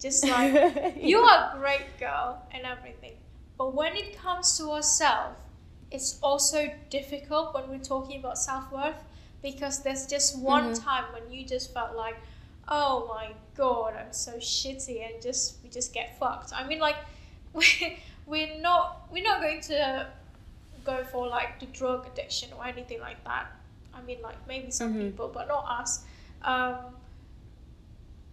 just 0.00 0.24
like 0.26 0.96
you 0.96 1.18
are 1.20 1.54
a 1.54 1.58
great 1.58 1.98
girl 2.00 2.42
and 2.50 2.64
everything. 2.66 3.14
But 3.56 3.72
when 3.74 3.94
it 3.94 4.16
comes 4.18 4.58
to 4.58 4.72
ourselves, 4.72 5.36
it's 5.94 6.18
also 6.22 6.66
difficult 6.90 7.54
when 7.54 7.68
we're 7.68 7.78
talking 7.84 8.18
about 8.20 8.38
self 8.38 8.70
worth 8.72 9.02
because 9.42 9.82
there's 9.82 10.06
just 10.06 10.38
one 10.38 10.70
Mhm. 10.72 10.84
time 10.84 11.04
when 11.12 11.30
you 11.32 11.44
just 11.46 11.72
felt 11.74 11.96
like, 11.96 12.16
oh 12.68 13.06
my 13.08 13.32
god, 13.54 13.94
I'm 13.96 14.12
so 14.12 14.32
shitty, 14.38 15.04
and 15.04 15.20
just 15.22 15.62
we 15.62 15.68
just 15.68 15.92
get 15.92 16.18
fucked. 16.18 16.52
I 16.54 16.66
mean, 16.66 16.78
like, 16.80 16.96
we 17.52 17.64
we're 18.26 18.60
not 18.60 19.08
we're 19.12 19.24
not 19.24 19.40
going 19.40 19.60
to 19.62 20.06
go 20.84 21.04
for 21.04 21.26
like 21.28 21.60
the 21.60 21.66
drug 21.66 22.06
addiction 22.06 22.48
or 22.56 22.64
anything 22.66 23.00
like 23.00 23.22
that. 23.24 23.46
I 23.94 24.00
mean, 24.02 24.18
like 24.22 24.46
maybe 24.46 24.70
some 24.70 24.94
Mhm. 24.94 25.00
people, 25.10 25.28
but 25.28 25.48
not 25.48 25.64
us. 25.80 26.04
Um, 26.42 26.96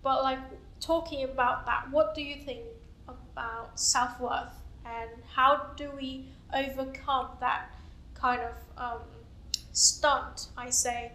but 0.02 0.24
like 0.24 0.40
talking 0.80 1.24
about 1.26 1.66
that, 1.66 1.92
what 1.92 2.16
do 2.16 2.22
you 2.22 2.44
think 2.44 2.62
about 3.08 3.80
self 3.80 4.20
worth 4.20 4.56
and 4.90 5.10
how 5.36 5.68
do 5.76 5.92
we 5.96 6.26
overcome 6.54 7.28
that 7.40 7.70
kind 8.14 8.42
of 8.42 8.56
um, 8.78 9.02
stunt? 9.72 10.48
I 10.58 10.70
say 10.70 11.12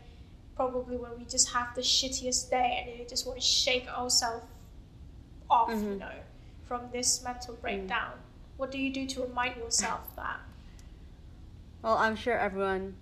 probably 0.56 0.96
when 0.96 1.10
we 1.18 1.24
just 1.24 1.52
have 1.52 1.74
the 1.74 1.82
shittiest 1.82 2.50
day 2.50 2.84
and 2.86 2.98
we 2.98 3.04
just 3.06 3.26
want 3.26 3.38
to 3.40 3.44
shake 3.44 3.88
ourselves 3.88 4.46
off, 5.50 5.70
you 5.70 5.76
Mhm. 5.76 5.98
know, 5.98 6.12
from 6.66 6.90
this 6.92 7.22
mental 7.22 7.54
breakdown. 7.56 8.12
What 8.56 8.70
do 8.70 8.78
you 8.78 8.92
do 8.92 9.06
to 9.06 9.22
remind 9.22 9.56
yourself 9.56 10.14
that? 10.16 10.40
Well, 11.82 11.98
I'm 11.98 12.16
sure 12.16 12.38
everyone, 12.38 12.96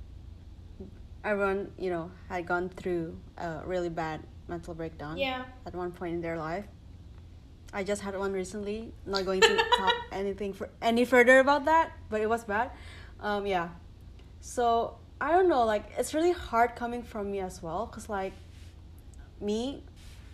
everyone, 1.22 1.72
you 1.78 1.90
know, 1.90 2.10
had 2.28 2.46
gone 2.46 2.68
through 2.68 3.20
a 3.36 3.60
really 3.64 3.90
bad 3.90 4.20
mental 4.48 4.74
breakdown 4.74 5.18
Yeah. 5.18 5.44
at 5.66 5.74
one 5.74 5.92
point 5.92 6.14
in 6.14 6.20
their 6.20 6.36
life. 6.38 6.66
I 7.72 7.84
just 7.84 8.02
had 8.02 8.18
one 8.18 8.32
recently. 8.32 8.92
Not 9.06 9.24
going 9.24 9.40
to 9.40 9.56
talk 9.78 9.94
anything 10.12 10.52
for 10.52 10.68
any 10.80 11.04
further 11.04 11.38
about 11.38 11.64
that, 11.64 11.92
but 12.10 12.20
it 12.20 12.28
was 12.28 12.44
bad. 12.44 12.70
Um, 13.20 13.46
yeah. 13.46 13.70
So 14.40 14.96
I 15.20 15.30
don't 15.32 15.48
know. 15.48 15.64
Like 15.64 15.84
it's 15.96 16.12
really 16.14 16.32
hard 16.32 16.74
coming 16.76 17.02
from 17.02 17.30
me 17.30 17.40
as 17.40 17.62
well, 17.62 17.86
cause 17.86 18.08
like 18.08 18.32
me, 19.40 19.84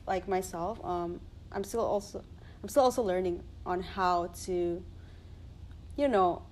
like 0.06 0.26
myself, 0.26 0.82
um, 0.84 1.20
I'm 1.52 1.62
still 1.62 1.84
also 1.84 2.24
I'm 2.62 2.68
still 2.68 2.84
also 2.84 3.02
learning 3.02 3.42
on 3.64 3.82
how 3.82 4.28
to, 4.44 4.82
you 5.96 6.08
know, 6.08 6.42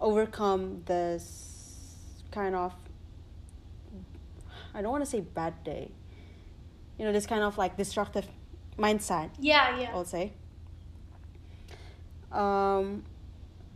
overcome 0.00 0.82
this 0.86 1.94
kind 2.30 2.54
of 2.54 2.72
I 4.74 4.82
don't 4.82 4.92
want 4.92 5.04
to 5.04 5.10
say 5.10 5.20
bad 5.20 5.64
day. 5.64 5.90
You 6.98 7.06
know, 7.06 7.12
this 7.12 7.26
kind 7.26 7.42
of 7.42 7.58
like 7.58 7.76
destructive 7.76 8.26
mindset, 8.80 9.30
Yeah, 9.38 9.78
yeah. 9.78 9.90
I'll 9.92 10.04
say. 10.04 10.32
Um, 12.32 13.04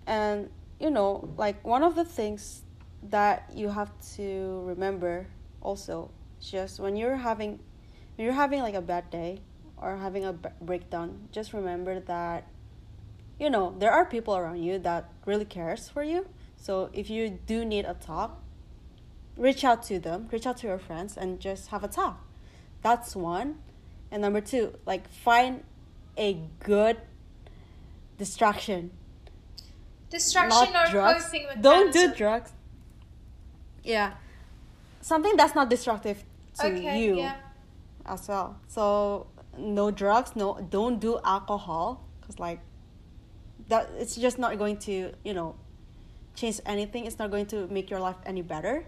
and 0.06 0.50
you 0.80 0.90
know, 0.90 1.28
like 1.36 1.64
one 1.64 1.82
of 1.82 1.94
the 1.94 2.04
things 2.04 2.62
that 3.10 3.50
you 3.54 3.68
have 3.68 3.90
to 4.16 4.62
remember 4.64 5.26
also, 5.60 6.10
just 6.40 6.80
when 6.80 6.96
you're 6.96 7.16
having, 7.16 7.58
when 8.16 8.24
you're 8.24 8.34
having 8.34 8.60
like 8.60 8.74
a 8.74 8.82
bad 8.82 9.10
day 9.10 9.40
or 9.76 9.96
having 9.96 10.24
a 10.24 10.32
b- 10.32 10.48
breakdown, 10.60 11.28
just 11.32 11.52
remember 11.52 12.00
that, 12.00 12.46
you 13.38 13.50
know, 13.50 13.74
there 13.78 13.90
are 13.90 14.04
people 14.04 14.36
around 14.36 14.62
you 14.62 14.78
that 14.80 15.10
really 15.26 15.44
cares 15.44 15.88
for 15.88 16.02
you. 16.02 16.26
So 16.56 16.90
if 16.92 17.10
you 17.10 17.38
do 17.46 17.64
need 17.64 17.84
a 17.84 17.94
talk, 17.94 18.42
reach 19.36 19.64
out 19.64 19.82
to 19.84 19.98
them, 19.98 20.28
reach 20.32 20.46
out 20.46 20.58
to 20.58 20.66
your 20.66 20.78
friends, 20.78 21.16
and 21.16 21.40
just 21.40 21.68
have 21.68 21.84
a 21.84 21.88
talk. 21.88 22.24
That's 22.82 23.16
one. 23.16 23.58
And 24.14 24.22
number 24.22 24.40
two, 24.40 24.72
like 24.86 25.08
find 25.08 25.64
a 26.16 26.38
good 26.60 26.98
distraction. 28.16 28.92
Distraction 30.08 30.72
not 30.72 30.86
or 30.86 30.92
drugs. 30.92 31.24
coping 31.24 31.48
Don't 31.60 31.92
do 31.92 32.14
drugs. 32.14 32.52
Yeah. 33.82 34.12
Something 35.00 35.36
that's 35.36 35.56
not 35.56 35.68
destructive 35.68 36.22
to 36.60 36.66
Okay, 36.66 37.00
you 37.02 37.16
yeah. 37.16 37.34
as 38.06 38.28
well. 38.28 38.60
So 38.68 39.26
no 39.58 39.90
drugs, 39.90 40.36
no 40.36 40.64
don't 40.70 41.00
do 41.00 41.18
alcohol 41.24 42.06
cuz 42.24 42.38
like 42.38 42.60
that 43.66 43.90
it's 43.98 44.14
just 44.14 44.38
not 44.38 44.56
going 44.58 44.76
to, 44.86 45.12
you 45.24 45.34
know, 45.34 45.56
change 46.36 46.60
anything. 46.64 47.04
It's 47.04 47.18
not 47.18 47.32
going 47.32 47.46
to 47.46 47.66
make 47.66 47.90
your 47.90 47.98
life 47.98 48.20
any 48.24 48.42
better. 48.42 48.86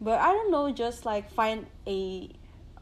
But 0.00 0.20
I 0.20 0.30
don't 0.32 0.52
know, 0.52 0.70
just 0.70 1.04
like 1.04 1.32
find 1.32 1.66
a 1.88 2.30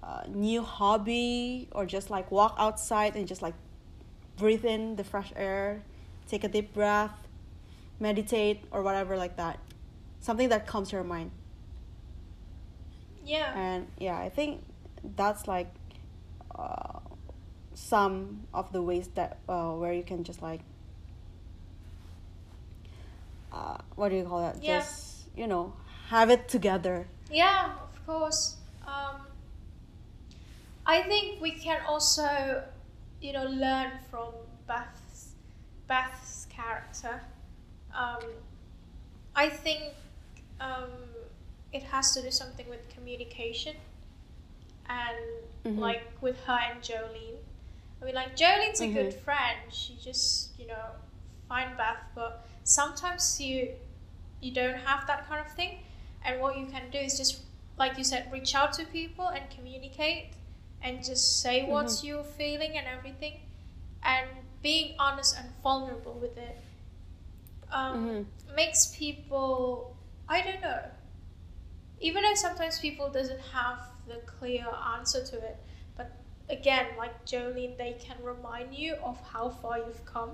uh, 0.03 0.23
new 0.29 0.63
hobby 0.63 1.69
or 1.73 1.87
just 1.87 2.11
like 2.11 2.31
walk 2.31 2.57
outside 2.59 3.17
and 3.17 3.27
just 3.27 3.43
like 3.43 3.55
breathe 4.37 4.65
in 4.65 4.97
the 4.97 5.05
fresh 5.05 5.33
air, 5.37 5.83
take 6.27 6.45
a 6.45 6.49
deep 6.49 6.75
breath, 6.75 7.15
meditate 8.01 8.65
or 8.71 8.83
whatever 8.83 9.17
like 9.17 9.37
that. 9.37 9.59
Something 10.21 10.49
that 10.51 10.67
comes 10.67 10.91
to 10.91 10.97
your 10.97 11.05
mind. 11.05 11.31
Yeah. 13.25 13.57
And 13.57 13.87
yeah, 13.99 14.19
I 14.19 14.29
think 14.29 14.63
that's 15.17 15.47
like 15.47 15.69
uh, 16.55 16.99
some 17.75 18.47
of 18.53 18.73
the 18.73 18.83
ways 18.83 19.09
that 19.15 19.39
uh, 19.49 19.71
where 19.73 19.93
you 19.93 20.03
can 20.03 20.25
just 20.25 20.43
like 20.43 20.61
uh, 23.53 23.79
what 23.97 24.09
do 24.09 24.17
you 24.17 24.25
call 24.25 24.41
that? 24.41 24.63
Yeah. 24.63 24.81
Just 24.81 25.29
you 25.37 25.47
know, 25.47 25.73
have 26.09 26.31
it 26.31 26.49
together. 26.49 27.07
Yeah, 27.31 27.73
of 27.73 28.07
course. 28.07 28.57
Um, 28.87 29.21
I 30.87 31.03
think 31.03 31.41
we 31.41 31.53
can 31.53 31.81
also, 31.87 32.65
you 33.21 33.33
know, 33.33 33.45
learn 33.45 33.93
from 34.11 34.33
Beth's 34.67 35.35
Beth's 35.87 36.47
character. 36.51 37.21
Um, 37.95 38.23
I 39.35 39.49
think 39.49 39.95
um, 40.61 40.91
it 41.73 41.83
has 41.85 42.13
to 42.15 42.23
do 42.23 42.31
something 42.31 42.69
with 42.69 42.89
communication, 42.89 43.77
and 44.89 45.17
Mhm. 45.65 45.79
like 45.79 46.07
with 46.21 46.41
her 46.45 46.59
and 46.59 46.83
Jolene. 46.83 47.39
I 48.01 48.05
mean, 48.05 48.15
like 48.15 48.37
Jolene's 48.37 48.81
a 48.81 48.87
good 48.89 49.15
Mhm. 49.15 49.21
friend. 49.25 49.73
She 49.73 49.97
just, 49.97 50.59
you 50.59 50.67
know, 50.67 50.97
find 51.49 51.77
Beth, 51.77 52.03
but 52.15 52.47
sometimes 52.65 53.41
you 53.41 53.77
you 54.41 54.53
don't 54.53 54.79
have 54.81 55.07
that 55.07 55.27
kind 55.29 55.41
of 55.47 55.53
thing 55.53 55.79
and 56.25 56.41
what 56.41 56.57
you 56.59 56.67
can 56.67 56.91
do 56.91 56.99
is 56.99 57.17
just 57.17 57.43
like 57.79 57.97
you 57.97 58.05
said 58.05 58.31
reach 58.33 58.55
out 58.57 58.73
to 58.73 58.85
people 58.87 59.29
and 59.29 59.49
communicate 59.51 60.35
and 60.83 61.03
just 61.05 61.41
say 61.41 61.65
what 61.69 61.87
Mhm. 61.87 62.05
you're 62.05 62.25
feeling 62.25 62.77
and 62.77 62.87
everything 62.87 63.41
and 64.03 64.29
being 64.63 64.95
honest 64.99 65.37
and 65.39 65.49
vulnerable 65.63 66.15
with 66.15 66.37
it 66.37 66.59
um, 67.73 67.97
Mhm. 67.97 68.27
makes 68.55 68.87
people 68.97 69.97
i 70.29 70.41
don't 70.43 70.61
know 70.61 70.81
even 72.01 72.23
though 72.23 72.35
sometimes 72.35 72.79
people 72.79 73.09
doesn't 73.11 73.41
have 73.53 73.79
the 74.07 74.17
clear 74.27 74.67
answer 74.97 75.25
to 75.25 75.37
it 75.37 75.57
but 75.97 76.11
again 76.49 76.87
like 76.99 77.25
jolene 77.25 77.77
they 77.79 77.93
can 78.01 78.17
remind 78.23 78.75
you 78.75 78.95
of 79.03 79.19
how 79.33 79.49
far 79.49 79.79
you've 79.79 80.05
come 80.05 80.31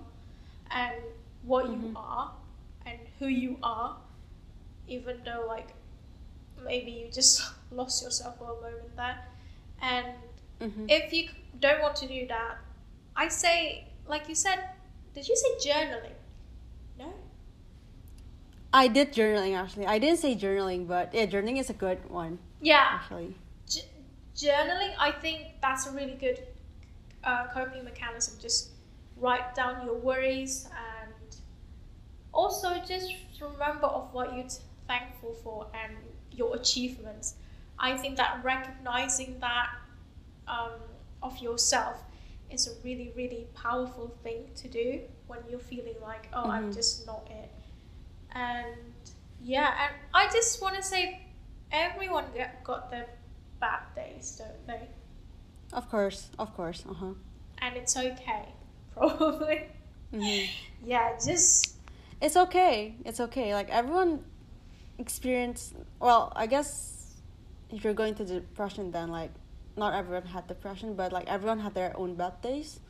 and 0.70 0.94
what 1.42 1.66
you 1.66 1.78
Mhm. 1.78 1.92
are 1.96 2.32
and 2.86 2.98
who 3.18 3.26
you 3.26 3.58
are 3.62 3.96
even 4.86 5.22
though 5.24 5.44
like 5.46 5.74
maybe 6.64 6.90
you 6.90 7.10
just 7.12 7.42
lost 7.70 8.02
yourself 8.02 8.38
for 8.38 8.44
a 8.58 8.60
moment 8.62 8.96
there 8.96 9.18
and 9.82 10.06
Mhm. 10.60 10.86
if 10.90 11.12
you 11.12 11.28
don't 11.60 11.80
want 11.82 11.96
to 11.96 12.06
do 12.08 12.26
that 12.26 12.58
i 13.16 13.28
say 13.28 13.86
like 14.06 14.28
you 14.28 14.34
said 14.34 14.58
did 15.14 15.26
you 15.28 15.36
say 15.36 15.70
journaling 15.70 16.16
no 16.98 17.12
I 18.70 18.86
did 18.88 19.12
journaling 19.14 19.56
actually. 19.56 19.86
I 19.86 19.98
didn't 19.98 20.18
say 20.18 20.36
journaling, 20.36 20.86
but 20.86 21.14
yeah, 21.14 21.24
journaling 21.24 21.58
is 21.58 21.70
a 21.70 21.72
good 21.72 21.98
one 22.10 22.38
yeah 22.60 22.84
actually. 23.00 23.34
J- 23.66 23.88
journaling 24.36 24.92
i 24.98 25.10
think 25.10 25.38
that's 25.62 25.86
a 25.86 25.92
really 25.92 26.14
good 26.14 26.42
uh, 27.24 27.46
coping 27.52 27.84
mechanism 27.84 28.34
just 28.40 28.70
write 29.16 29.54
down 29.54 29.84
your 29.84 29.96
worries 29.96 30.68
and 30.70 31.36
also 32.32 32.78
just 32.86 33.12
remember 33.40 33.86
of 33.86 34.12
what 34.12 34.34
you're 34.34 34.46
thankful 34.86 35.32
for 35.42 35.66
and 35.74 35.96
your 36.30 36.54
achievements 36.56 37.34
i 37.78 37.96
think 37.96 38.16
that 38.16 38.40
recognizing 38.44 39.38
that 39.40 39.68
um, 40.48 40.72
of 41.22 41.38
yourself 41.38 42.02
is 42.50 42.66
a 42.66 42.72
really 42.84 43.12
really 43.16 43.46
powerful 43.54 44.08
thing 44.22 44.44
to 44.56 44.68
do 44.68 45.00
when 45.26 45.38
you're 45.48 45.58
feeling 45.60 45.96
like 46.02 46.28
oh 46.32 46.50
i'm 46.50 46.70
Mhm. 46.70 46.74
just 46.74 47.06
not 47.06 47.26
it 47.30 47.50
and 48.32 48.76
yeah 49.40 49.72
and 49.84 49.94
i 50.14 50.26
just 50.32 50.60
want 50.62 50.74
to 50.76 50.82
say 50.82 51.20
everyone 51.72 52.24
get, 52.34 52.64
got 52.64 52.90
their 52.90 53.06
bad 53.60 53.80
days 53.94 54.36
don't 54.38 54.66
they 54.66 54.88
Of 55.72 55.90
course, 55.90 56.30
of 56.38 56.54
course. 56.56 56.84
Uh 56.88 56.94
huh. 56.94 57.14
and 57.58 57.76
it's 57.76 57.94
okay 57.96 58.48
probably 58.94 59.58
hmm 60.10 60.44
yeah 60.82 61.12
just 61.24 61.74
It's 62.20 62.36
okay. 62.36 62.96
It's 63.04 63.20
okay. 63.20 63.54
Like 63.54 63.68
everyone 63.70 64.24
experience. 64.98 65.72
Well, 66.00 66.32
I 66.34 66.46
guess 66.46 67.14
if 67.70 67.84
you're 67.84 67.94
going 67.94 68.14
to 68.16 68.24
depression, 68.24 68.90
then 68.90 69.08
like 69.08 69.30
not 69.78 69.94
everyone 69.94 70.26
had 70.26 70.46
depression, 70.46 70.94
but 70.94 71.12
like 71.12 71.26
everyone 71.28 71.60
had 71.60 71.74
their 71.74 71.96
own 71.96 72.14
bad 72.14 72.40
days. 72.42 72.80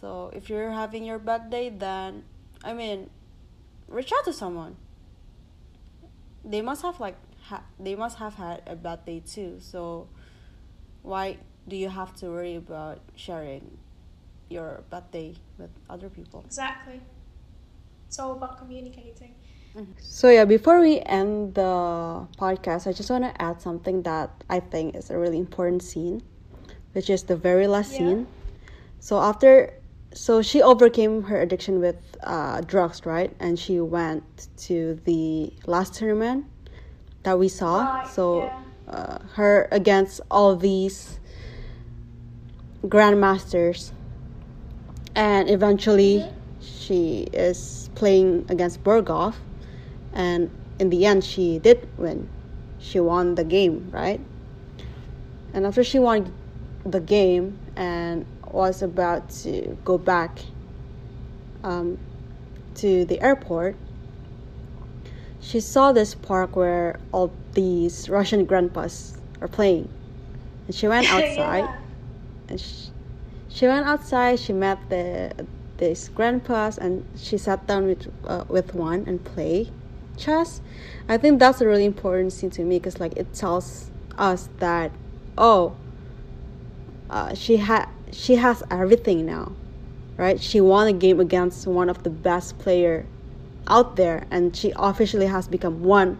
So 0.00 0.30
if 0.34 0.48
you're 0.48 0.70
having 0.70 1.04
your 1.04 1.18
bad 1.18 1.50
day, 1.50 1.68
then 1.70 2.24
I 2.62 2.72
mean, 2.72 3.10
reach 3.88 4.12
out 4.12 4.24
to 4.26 4.32
someone. 4.32 4.76
They 6.44 6.62
must 6.62 6.82
have 6.82 7.00
like 7.00 7.16
ha- 7.42 7.64
they 7.78 7.94
must 7.94 8.18
have 8.18 8.34
had 8.34 8.62
a 8.66 8.76
bad 8.76 9.04
day 9.04 9.20
too. 9.20 9.58
So 9.60 10.08
why 11.02 11.38
do 11.68 11.76
you 11.76 11.88
have 11.88 12.14
to 12.16 12.28
worry 12.28 12.56
about 12.56 13.00
sharing 13.14 13.78
your 14.48 14.82
bad 14.90 15.10
day 15.10 15.34
with 15.58 15.70
other 15.88 16.08
people? 16.08 16.42
Exactly. 16.46 17.00
It's 18.08 18.18
all 18.18 18.32
about 18.32 18.58
communicating. 18.58 19.34
So 19.98 20.28
yeah, 20.28 20.44
before 20.44 20.80
we 20.80 21.00
end 21.00 21.54
the 21.54 22.26
podcast, 22.38 22.86
I 22.86 22.92
just 22.92 23.10
want 23.10 23.24
to 23.24 23.42
add 23.42 23.60
something 23.62 24.02
that 24.02 24.30
I 24.50 24.60
think 24.60 24.96
is 24.96 25.10
a 25.10 25.18
really 25.18 25.38
important 25.38 25.82
scene, 25.82 26.22
which 26.92 27.08
is 27.08 27.24
the 27.24 27.36
very 27.36 27.66
last 27.66 27.92
Yeah. 27.92 27.98
scene. 27.98 28.26
So 28.98 29.20
after, 29.20 29.72
so 30.12 30.42
she 30.42 30.60
overcame 30.62 31.24
her 31.24 31.40
addiction 31.40 31.80
with 31.80 31.96
uh, 32.22 32.60
drugs, 32.62 33.06
right? 33.06 33.34
And 33.40 33.58
she 33.58 33.80
went 33.80 34.48
to 34.68 35.00
the 35.04 35.52
last 35.66 35.94
tournament 35.94 36.46
that 37.22 37.38
we 37.38 37.48
saw. 37.48 37.84
Right, 37.84 38.06
so 38.08 38.50
yeah. 38.88 38.94
uh, 38.94 39.18
her 39.34 39.68
against 39.70 40.20
all 40.30 40.56
these 40.56 41.20
grandmasters, 42.84 43.92
and 45.14 45.48
eventually 45.50 46.18
Mhm. 46.20 46.32
she 46.60 47.28
is 47.32 47.90
playing 47.94 48.44
against 48.48 48.82
Borgov, 48.82 49.34
and 50.12 50.50
in 50.78 50.90
the 50.90 51.06
end 51.06 51.24
she 51.24 51.58
did 51.58 51.88
win. 51.98 52.28
She 52.78 52.98
won 52.98 53.34
the 53.34 53.44
game, 53.44 53.90
right? 53.92 54.20
And 55.52 55.66
after 55.66 55.84
she 55.84 55.98
won 55.98 56.32
the 56.84 57.00
game 57.00 57.58
and 57.76 58.24
was 58.50 58.82
about 58.82 59.30
to 59.30 59.76
go 59.84 59.98
back 59.98 60.40
um, 61.62 61.98
to 62.76 63.04
the 63.04 63.20
airport, 63.20 63.76
she 65.40 65.60
saw 65.60 65.92
this 65.92 66.14
park 66.14 66.56
where 66.56 66.98
all 67.12 67.32
these 67.52 68.08
Russian 68.08 68.44
grandpas 68.44 69.18
are 69.40 69.48
playing. 69.48 69.88
And 70.66 70.74
she 70.74 70.88
went 70.88 71.06
outside 71.12 71.64
Yeah. 71.64 71.76
and 72.48 72.60
she, 72.60 72.90
she 73.48 73.66
went 73.66 73.86
outside. 73.86 74.38
She 74.38 74.52
met 74.52 74.78
the 74.88 75.32
these 75.78 76.08
grandpas, 76.10 76.76
and 76.76 77.04
she 77.16 77.38
sat 77.38 77.66
down 77.66 77.86
with 77.86 78.06
uh, 78.26 78.44
with 78.48 78.74
one 78.74 79.04
and 79.06 79.24
play 79.24 79.70
chess. 80.20 80.60
I 81.08 81.16
think 81.16 81.38
that's 81.38 81.60
a 81.60 81.66
really 81.66 81.84
important 81.84 82.32
scene 82.32 82.50
to 82.50 82.62
me 82.62 82.78
because 82.78 83.00
like 83.00 83.16
it 83.16 83.32
tells 83.32 83.90
us 84.18 84.48
that 84.58 84.92
oh, 85.36 85.74
uh, 87.08 87.34
she 87.34 87.56
had 87.56 87.86
she 88.12 88.36
has 88.36 88.62
everything 88.70 89.26
now, 89.26 89.52
right? 90.16 90.40
She 90.40 90.60
won 90.60 90.86
a 90.86 90.92
game 90.92 91.20
against 91.20 91.66
one 91.66 91.88
of 91.88 92.02
the 92.02 92.10
best 92.10 92.58
player 92.58 93.06
out 93.66 93.96
there, 93.96 94.26
and 94.30 94.54
she 94.54 94.72
officially 94.76 95.26
has 95.26 95.48
become 95.48 95.82
one 95.82 96.18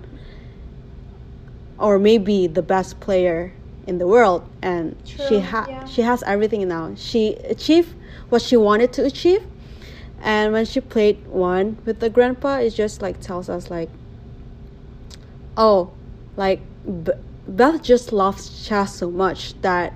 or 1.80 1.98
maybe 1.98 2.46
the 2.46 2.62
best 2.62 3.00
player 3.00 3.52
in 3.86 3.98
the 3.98 4.06
world 4.06 4.48
and 4.62 4.94
she 5.04 5.16
True, 5.16 5.40
ha- 5.40 5.66
yeah. 5.68 5.84
she 5.86 6.02
has 6.02 6.22
everything 6.24 6.68
now 6.68 6.94
she 6.94 7.34
achieved 7.48 7.94
what 8.28 8.42
she 8.42 8.56
wanted 8.56 8.92
to 8.92 9.04
achieve 9.04 9.42
and 10.20 10.52
when 10.52 10.64
she 10.64 10.80
played 10.80 11.26
one 11.26 11.78
with 11.85 12.00
the 12.00 12.11
grandpa 12.11 12.56
it 12.59 12.70
just 12.70 13.02
like 13.02 13.20
tells 13.20 13.48
us 13.48 13.70
like 13.70 13.90
oh 15.56 15.92
like 16.37 16.61
B- 16.87 17.12
beth 17.48 17.83
just 17.83 18.12
loves 18.12 18.66
chess 18.66 18.96
so 18.96 19.11
much 19.11 19.61
that 19.62 19.92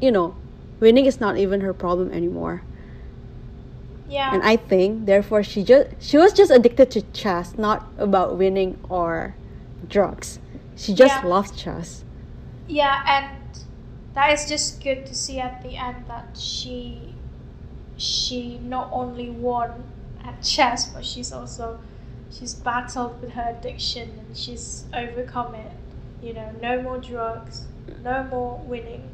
you 0.00 0.10
know 0.10 0.34
winning 0.80 1.06
is 1.06 1.20
not 1.20 1.36
even 1.38 1.60
her 1.60 1.72
problem 1.72 2.12
anymore 2.12 2.62
Yeah. 4.08 4.34
and 4.34 4.42
i 4.42 4.56
think 4.56 5.06
therefore 5.06 5.42
she 5.42 5.62
just 5.64 5.90
she 6.00 6.16
was 6.16 6.32
just 6.32 6.50
addicted 6.50 6.90
to 6.92 7.02
chess 7.12 7.56
not 7.58 7.88
about 7.98 8.36
winning 8.38 8.78
or 8.88 9.34
drugs 9.88 10.38
she 10.76 10.94
just 10.94 11.22
Yeah. 11.22 11.28
loves 11.28 11.50
chess 11.52 12.04
Yeah, 12.68 13.00
and 13.06 13.36
that 14.14 14.32
is 14.32 14.46
just 14.48 14.82
good 14.82 15.06
to 15.06 15.14
see 15.14 15.40
at 15.40 15.62
the 15.62 15.76
end 15.76 16.06
that 16.08 16.36
she 16.38 17.14
she 17.98 18.58
not 18.58 18.88
only 18.92 19.28
won 19.28 19.82
at 20.24 20.42
chess, 20.42 20.86
but 20.86 21.04
she's 21.04 21.32
also 21.32 21.78
she's 22.30 22.54
battled 22.54 23.20
with 23.20 23.32
her 23.32 23.56
addiction 23.58 24.08
and 24.26 24.36
she's 24.36 24.84
overcome 24.94 25.54
it. 25.54 25.72
You 26.22 26.34
know, 26.34 26.52
no 26.62 26.80
more 26.82 26.98
drugs, 26.98 27.66
no 28.02 28.24
more 28.24 28.58
winning, 28.64 29.08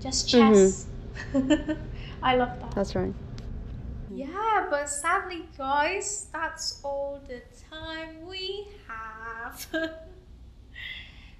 just 0.00 0.28
mm-hmm. 0.28 0.54
chess. 0.54 0.86
I 2.22 2.36
love 2.36 2.60
that. 2.60 2.70
that's 2.72 2.94
right 2.94 3.12
Yeah, 4.12 4.66
but 4.70 4.88
sadly, 4.88 5.48
guys, 5.58 6.28
that's 6.32 6.80
all 6.84 7.20
the 7.26 7.42
time 7.70 8.26
we 8.26 8.68
have. 8.86 9.66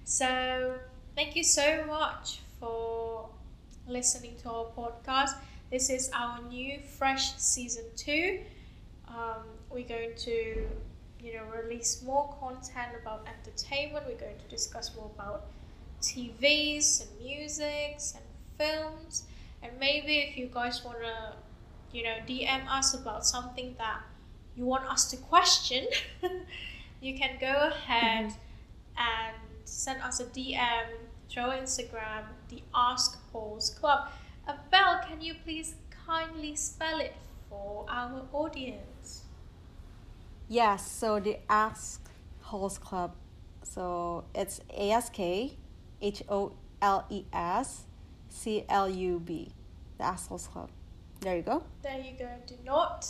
so, 0.04 0.74
thank 1.14 1.36
you 1.36 1.44
so 1.44 1.84
much 1.86 2.40
for 2.58 3.28
listening 3.86 4.34
to 4.42 4.50
our 4.50 4.66
podcast. 4.76 5.34
This 5.70 5.88
is 5.88 6.10
our 6.14 6.42
new, 6.42 6.80
fresh 6.80 7.36
season 7.36 7.84
two. 7.96 8.40
Um, 9.08 9.44
we're 9.70 9.86
going 9.86 10.14
to, 10.16 10.66
you 11.20 11.34
know, 11.34 11.44
release 11.62 12.02
more 12.02 12.34
content 12.40 12.92
about 13.00 13.26
entertainment. 13.26 14.04
We're 14.06 14.18
going 14.18 14.38
to 14.38 14.48
discuss 14.48 14.94
more 14.96 15.10
about 15.14 15.46
TVs 16.02 17.02
and 17.02 17.24
musics 17.24 18.14
and 18.14 18.24
films. 18.58 19.24
And 19.62 19.72
maybe 19.78 20.18
if 20.18 20.36
you 20.36 20.46
guys 20.52 20.84
want 20.84 20.98
to 21.00 21.34
you 21.92 22.04
know, 22.04 22.16
DM 22.26 22.68
us 22.68 22.94
about 22.94 23.26
something 23.26 23.74
that 23.78 24.00
you 24.56 24.64
want 24.64 24.86
us 24.86 25.10
to 25.10 25.16
question, 25.16 25.86
you 27.00 27.18
can 27.18 27.36
go 27.40 27.70
ahead 27.72 28.32
and 28.96 29.36
send 29.64 30.02
us 30.02 30.20
a 30.20 30.24
DM 30.26 30.86
through 31.28 31.44
Instagram, 31.44 32.24
the 32.48 32.62
Ask 32.74 33.18
Holes 33.32 33.70
Club. 33.70 34.08
Belle, 34.70 35.00
can 35.08 35.20
you 35.20 35.34
please 35.44 35.74
kindly 36.06 36.54
spell 36.54 37.00
it 37.00 37.14
for 37.48 37.86
our 37.88 38.22
audience? 38.32 39.24
Yes, 40.48 40.90
so 40.90 41.20
the 41.20 41.38
Ask 41.48 42.00
Holes 42.42 42.78
Club. 42.78 43.14
So 43.62 44.24
it's 44.34 44.60
A 44.76 44.90
S 44.92 45.10
K 45.10 45.56
H 46.02 46.22
O 46.28 46.52
L 46.82 47.06
E 47.08 47.24
S 47.32 47.84
C 48.28 48.64
L 48.68 48.88
U 48.90 49.20
B. 49.20 49.52
The 49.98 50.04
Ask 50.04 50.28
Holes 50.28 50.46
Club. 50.48 50.70
There 51.20 51.36
you 51.36 51.42
go. 51.42 51.62
There 51.82 51.98
you 52.00 52.18
go. 52.18 52.28
Do 52.46 52.54
not 52.64 53.06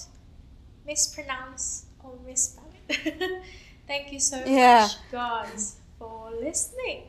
mispronounce 0.87 1.87
or 2.03 2.15
misspell 2.27 2.65
it. 2.89 3.43
Thank 3.87 4.13
you 4.13 4.21
so 4.21 4.43
Yeah. 4.45 4.83
much, 4.83 4.97
guys, 5.11 5.77
for 5.99 6.31
listening. 6.33 7.05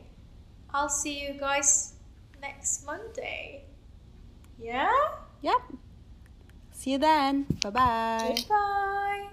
I'll 0.74 0.90
see 0.90 1.20
you 1.28 1.34
guys 1.34 1.94
next 2.42 2.86
Monday. 2.86 3.66
Yeah? 4.62 4.92
Yep. 5.42 5.62
See 6.72 6.92
you 6.92 6.98
then. 6.98 7.46
Bye 7.62 7.70
bye. 7.72 8.34
Goodbye. 8.38 9.28